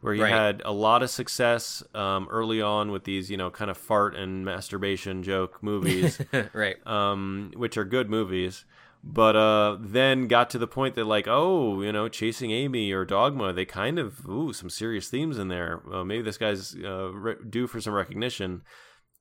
[0.01, 0.31] where he Right.
[0.31, 4.15] had a lot of success um, early on with these, you know, kind of fart
[4.15, 6.19] and masturbation joke movies,
[6.53, 6.75] right.
[6.87, 8.65] um, which are good movies.
[9.07, 13.05] But uh, then got to the point that, like, oh, you know, Chasing Amy or
[13.05, 15.81] Dogma, they kind of, ooh, some serious themes in there.
[15.93, 18.63] Uh, maybe this guy's uh, re- due for some recognition.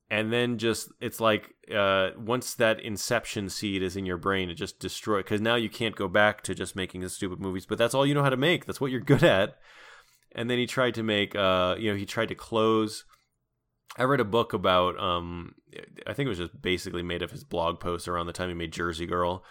[0.09, 4.55] And then just, it's like, uh, once that inception seed is in your brain, it
[4.55, 5.23] just destroys.
[5.23, 8.05] Because now you can't go back to just making the stupid movies, but that's all
[8.05, 8.65] you know how to make.
[8.65, 9.57] That's what you're good at.
[10.33, 13.05] And then he tried to make, uh, you know, he tried to close.
[13.97, 15.55] I read a book about, um,
[16.05, 18.55] I think it was just basically made of his blog posts around the time he
[18.55, 19.43] made Jersey Girl,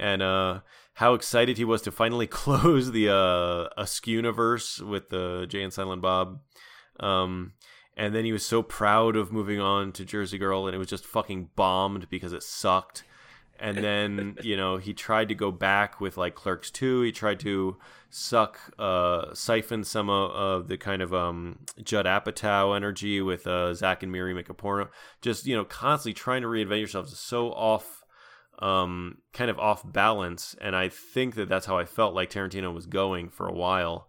[0.00, 0.60] and uh,
[0.94, 6.02] how excited he was to finally close the uh, Askewniverse with the Jay and Silent
[6.02, 6.40] Bob.
[6.98, 7.52] Um,
[7.96, 10.88] and then he was so proud of moving on to Jersey Girl, and it was
[10.88, 13.04] just fucking bombed because it sucked.
[13.58, 17.02] And then you know he tried to go back with like Clerks two.
[17.02, 17.76] He tried to
[18.10, 23.74] suck, uh, siphon some of, of the kind of um, Judd Apatow energy with uh,
[23.74, 24.88] Zack and Miri make a porno.
[25.20, 27.06] Just you know constantly trying to reinvent yourself.
[27.06, 28.04] Is so off
[28.58, 32.72] um, kind of off balance, and I think that that's how I felt like Tarantino
[32.74, 34.08] was going for a while.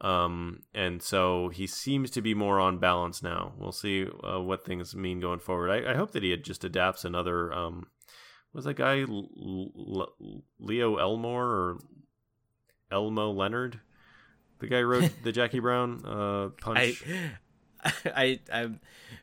[0.00, 3.52] Um, and so he seems to be more on balance now.
[3.58, 5.70] We'll see uh, what things mean going forward.
[5.70, 7.52] I, I hope that he just adapts another.
[7.52, 7.88] Um,
[8.52, 9.28] was that guy L-
[9.76, 11.78] L- Leo Elmore or
[12.90, 13.80] Elmo Leonard?
[14.60, 17.02] The guy who wrote the Jackie Brown uh, punch.
[17.06, 17.32] I,
[18.04, 18.40] I,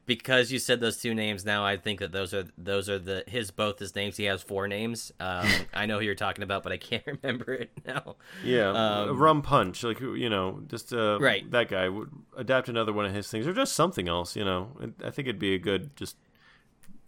[0.06, 1.46] because you said those two names.
[1.46, 4.18] Now I think that those are those are the his both his names.
[4.18, 5.12] He has four names.
[5.20, 8.16] Um, I know who you're talking about, but I can't remember it now.
[8.44, 11.50] Yeah, Um, rum punch, like you know, just uh, Right.
[11.52, 14.36] That guy would adapt another one of his things, or just something else.
[14.36, 14.70] You know,
[15.04, 16.16] I think it'd be a good just.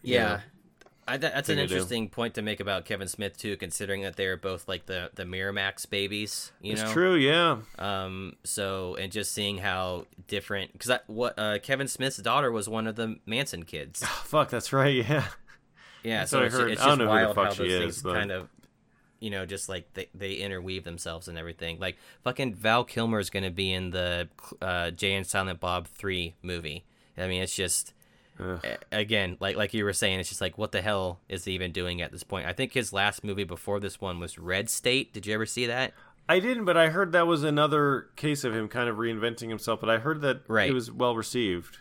[0.02, 0.42] Yeah.
[1.08, 1.74] I, that, that's an to do.
[1.74, 5.24] interesting point to make about Kevin Smith too, considering that they're both like the the
[5.24, 6.52] Miramax babies.
[6.62, 7.16] You it's know, true.
[7.16, 12.68] Yeah, Um, so and just seeing how different because what uh, Kevin Smith's daughter was
[12.68, 14.04] one of the Manson kids.
[14.06, 14.96] fuck, that's right.
[14.96, 15.26] Yeah,
[16.04, 16.72] Yeah, That's so I it's, heard.
[16.72, 18.50] it's just know who the wild how those is, things but- kind of.
[19.20, 21.80] you know, just like they, they interweave themselves and everything.
[21.80, 24.30] Like fucking Val Kilmer is gonna be in the
[24.62, 26.84] uh, Jay and Silent Bob three movie.
[27.18, 27.94] I mean, it's just
[28.40, 28.60] Ugh.
[28.92, 31.72] again, like like you were saying, it's just like what the hell is he even
[31.72, 32.46] doing at this point?
[32.48, 35.14] I think his last movie before this one was Red State.
[35.14, 35.94] Did you ever see that?
[36.30, 39.80] I didn't, but I heard that was another case of him kind of reinventing himself.
[39.80, 40.70] But I heard that Right.
[40.70, 41.78] it was well received.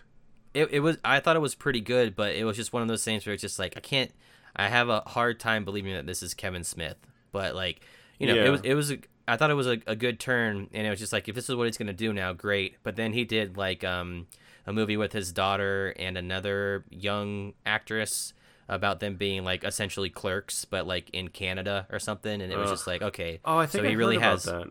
[0.54, 2.88] It it was I thought it was pretty good, but it was just one of
[2.88, 4.12] those things where it's just like I can't.
[4.54, 6.96] I have a hard time believing that this is Kevin Smith,
[7.32, 7.80] but like
[8.18, 8.44] you know, Yeah.
[8.46, 8.90] it was it was.
[8.92, 11.34] A, I thought it was a, a good turn, and it was just like if
[11.34, 12.76] this is what he's gonna do now, great.
[12.84, 14.28] But then he did like um
[14.66, 18.34] a movie with his daughter and another young actress
[18.68, 22.68] about them being like essentially clerks, but like in Canada or something, and it was
[22.70, 22.74] Ugh.
[22.74, 24.66] just like okay, Oh, I think so I he really heard about has that.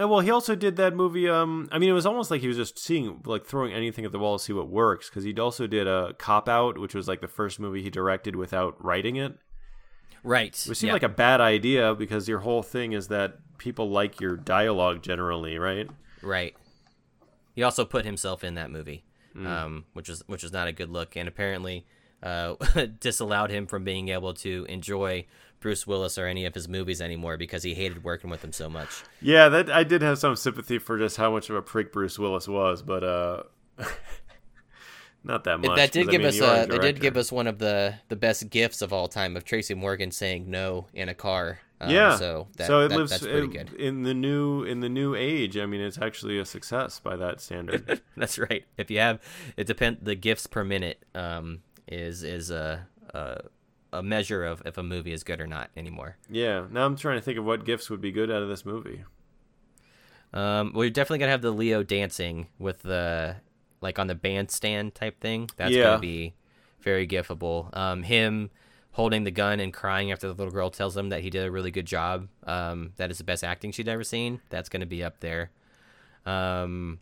[0.00, 1.28] Uh, well, he also did that movie.
[1.28, 4.12] Um, I mean, it was almost like he was just seeing, like, throwing anything at
[4.12, 5.10] the wall to see what works.
[5.10, 8.36] Because he also did a Cop Out, which was like the first movie he directed
[8.36, 9.36] without writing it.
[10.22, 10.64] right.
[10.68, 10.92] Which seemed yeah.
[10.92, 15.58] like a bad idea because your whole thing is that people like your dialogue generally,
[15.58, 15.88] right?
[16.22, 16.54] Right.
[17.56, 19.04] He also put himself in that movie,
[19.36, 19.46] Mm.
[19.46, 21.86] um, which was which was not a good look, and apparently
[22.22, 22.54] uh,
[23.00, 25.24] disallowed him from being able to enjoy
[25.60, 28.68] Bruce Willis or any of his movies anymore because he hated working with him so
[28.68, 29.02] much.
[29.20, 32.18] Yeah, that I did have some sympathy for just how much of a prick Bruce
[32.18, 33.42] Willis was, but uh,
[35.24, 35.76] not that much.
[35.76, 37.94] that did 'cause, I give mean, us a that did give us one of the
[38.08, 41.60] the best gifts of all time of Tracy Morgan saying no in a car.
[41.82, 42.16] Um, yeah.
[42.16, 43.72] so that, so it that- lives that's pretty it- good.
[43.80, 45.56] in the new in the new age.
[45.56, 48.00] I mean, it's actually a success by that standard.
[48.16, 48.64] That's right.
[48.76, 49.18] If you have
[49.56, 53.42] it depend the gifts per minute um, is is a, a
[53.94, 56.16] a measure of if a movie is good or not anymore.
[56.30, 56.66] yeah.
[56.70, 59.04] Now I'm trying to think of what gifts would be good out of this movie.
[60.32, 63.36] Um, we're definitely gonna have the Leo dancing with the
[63.80, 65.48] like on the bandstand type thing.
[65.56, 65.84] That's Yeah.
[65.84, 66.34] gonna be
[66.80, 67.74] very gifable.
[67.76, 68.50] Um, him
[69.00, 71.50] holding the gun and crying after the little girl tells him that he did a
[71.50, 72.28] really good job.
[72.44, 74.40] Um, that is the best acting she'd ever seen.
[74.50, 75.50] That's gonna be up there.
[76.26, 77.00] Um,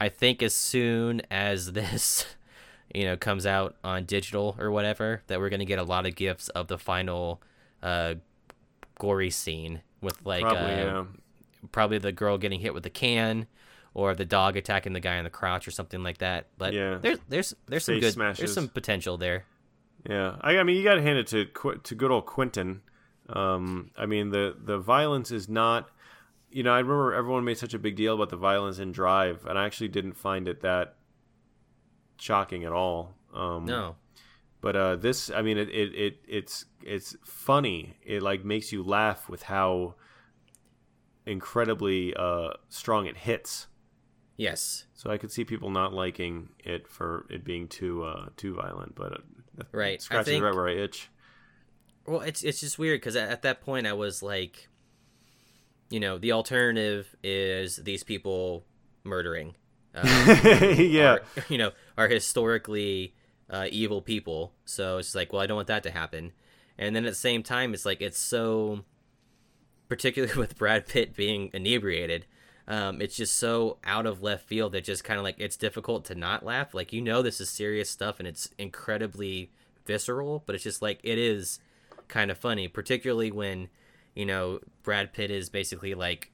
[0.00, 2.24] I think as soon as this,
[2.94, 6.16] you know, comes out on digital or whatever, that we're gonna get a lot of
[6.16, 7.42] gifts of the final,
[7.82, 8.14] uh,
[8.98, 11.04] gory scene with like Probably, uh, yeah.
[11.72, 13.46] probably the girl getting hit with a can
[13.92, 16.46] or the dog attacking the guy in the crotch or something like that.
[16.56, 16.98] But Yeah.
[17.02, 18.38] there's there's there's some good smashes.
[18.38, 19.44] there's some potential there.
[20.08, 21.44] Yeah, I, I mean, you got to hand it to
[21.84, 22.80] to good old Quentin.
[23.28, 25.90] Um, I mean, the the violence is not.
[26.50, 29.44] You know, I remember everyone made such a big deal about the violence in Drive,
[29.44, 30.96] and I actually didn't find it that
[32.18, 33.14] shocking at all.
[33.34, 33.96] Um, No.
[34.62, 37.98] but uh, this, I mean, it, it it it's it's funny.
[38.02, 39.96] It like makes you laugh with how
[41.26, 43.66] incredibly uh, strong it hits.
[44.36, 44.86] Yes.
[44.94, 48.94] So I could see people not liking it for it being too uh, too violent,
[48.94, 49.20] but
[49.72, 49.94] Right.
[49.94, 51.08] I scratches think- right where I itch.
[52.06, 54.68] Well, it's it's just weird because at, at that point I was like,
[55.90, 58.64] you know, the alternative is these people
[59.04, 59.54] murdering.
[59.94, 60.04] Um,
[60.76, 63.14] yeah, are, you know, are historically
[63.50, 64.52] uh, evil people.
[64.64, 66.32] So it's like, well, I don't want that to happen.
[66.76, 68.84] And then at the same time, it's like it's so,
[69.88, 72.26] particularly with Brad Pitt being inebriated,
[72.68, 76.04] um, it's just so out of left field that just kind of like it's difficult
[76.04, 76.74] to not laugh.
[76.74, 79.50] Like you know, this is serious stuff and it's incredibly
[79.86, 81.60] visceral, but it's just like it is
[82.08, 83.68] kind of funny, particularly when
[84.14, 86.30] you know Brad Pitt is basically like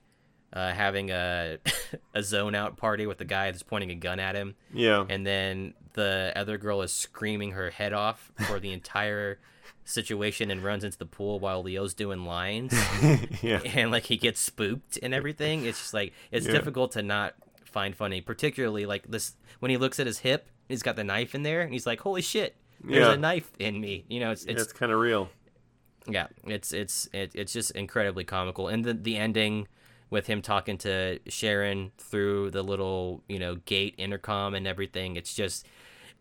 [0.53, 1.59] uh, having a
[2.15, 5.25] a zone out party with the guy that's pointing a gun at him, yeah, and
[5.25, 9.39] then the other girl is screaming her head off for the entire
[9.85, 12.73] situation and runs into the pool while Leo's doing lines
[13.43, 15.65] yeah, and like he gets spooked and everything.
[15.65, 16.53] It's just like it's Yeah.
[16.53, 17.35] difficult to not
[17.65, 21.35] find funny, particularly like this when he looks at his hip, he's got the knife
[21.35, 23.13] in there and he's like, "Holy shit, there's Yeah.
[23.15, 25.29] a knife in me." You know, it's it's, it's kind of real.
[26.09, 29.69] yeah, it's it's it, it's just incredibly comical, and the the ending
[30.11, 35.17] with him talking to Sharon through the little you know gate intercom and everything.
[35.17, 35.67] It's just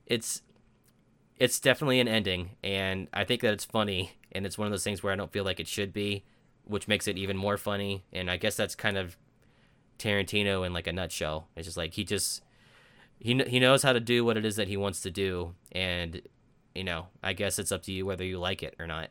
[0.08, 0.42] it's
[1.44, 4.84] it's definitely an ending, and I think that it's funny, and it's one of those
[4.84, 6.24] things where I don't feel like it should be,
[6.64, 8.04] which makes it even more funny.
[8.14, 9.18] And I guess that's kind of
[10.00, 11.48] Tarantino in like a nutshell.
[11.58, 12.42] It's just like he just
[13.20, 16.22] he he knows how to do what it is that he wants to do, and
[16.74, 19.10] you know I guess it's up to you whether you like it or not.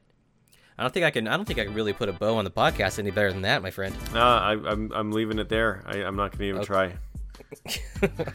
[0.79, 1.29] I don't think I can.
[1.29, 3.43] I don't think I can really put a bow on the podcast any better than
[3.43, 3.95] that, my friend.
[4.15, 5.83] Uh, I, I'm I'm leaving it there.
[5.87, 6.67] I, I'm not going to even Okay.
[6.67, 6.95] try.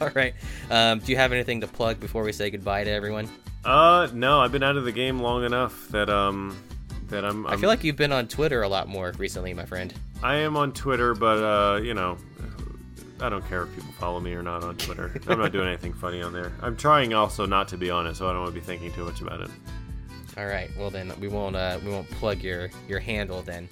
[0.00, 0.34] All right.
[0.70, 3.28] Um, do you have anything to plug before we say goodbye to everyone?
[3.68, 6.56] Uh, no, I've been out of the game long enough that um
[7.08, 9.66] that I'm, i I'm feel like you've been on Twitter a lot more recently, my
[9.66, 9.92] friend.
[10.22, 12.16] I am on Twitter, but uh, you know,
[13.20, 15.14] I don't care if people follow me or not on Twitter.
[15.28, 16.50] I'm not doing anything funny on there.
[16.62, 18.90] I'm trying also not to be on it, so I don't want to be thinking
[18.92, 19.50] too much about it.
[20.38, 20.70] All right.
[20.78, 23.68] Well, then we won't uh, we won't plug your your handle then.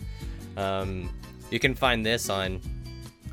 [0.59, 1.09] Um,
[1.51, 2.61] you can find this on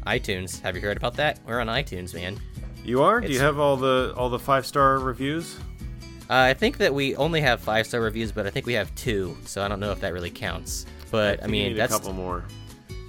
[0.07, 0.61] iTunes.
[0.61, 1.39] Have you heard about that?
[1.45, 2.39] We're on iTunes, man.
[2.85, 3.19] You are?
[3.19, 5.57] Do you have all the all the five star reviews?
[6.29, 8.93] Uh, I think that we only have five star reviews, but I think we have
[8.95, 10.85] two, so I don't know if that really counts.
[11.11, 12.43] But I, you mean, that's a couple more.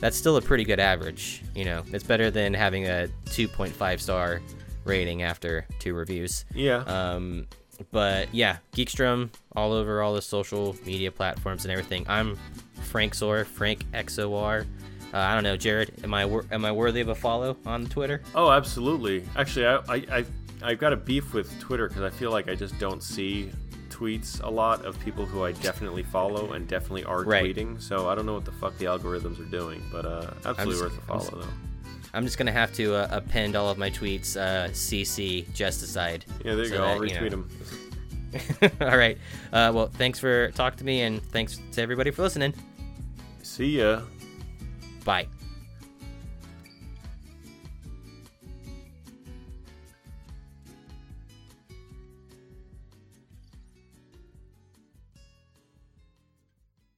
[0.01, 1.43] that's still a pretty good average.
[1.55, 4.41] You know, it's better than having a 2.5 star
[4.85, 6.45] rating after two reviews.
[6.55, 6.79] Yeah.
[6.87, 7.47] Um,
[7.93, 12.05] but yeah, Geekstrom all over all the social media platforms and everything.
[12.09, 12.39] I'm
[12.83, 14.63] Frank Zor, Frank XOR.
[15.13, 15.93] Uh, I don't know, Jared.
[16.05, 18.21] Am I wor- am I worthy of a follow on Twitter?
[18.35, 19.25] oh, absolutely.
[19.37, 20.31] Actually, I I I've,
[20.65, 23.51] I've got a beef with Twitter because I feel like I just don't see
[23.91, 27.45] tweets a lot of people who I definitely follow and definitely are Right.
[27.55, 27.81] tweeting.
[27.81, 30.83] So I don't know what the fuck the algorithms are doing, but uh, absolutely just-
[30.83, 31.55] worth a I'm follow just- though.
[32.15, 36.23] I'm just gonna have to uh, append all of my tweets uh, CC Justicide.
[36.45, 36.85] Yeah, there you so go.
[36.85, 38.71] I'll that, you retweet know.
[38.71, 38.71] them.
[38.89, 39.19] all right.
[39.53, 42.55] Uh, well, thanks for talking to me, and thanks to everybody for listening.
[43.43, 44.03] See ya.
[45.05, 45.27] Bye.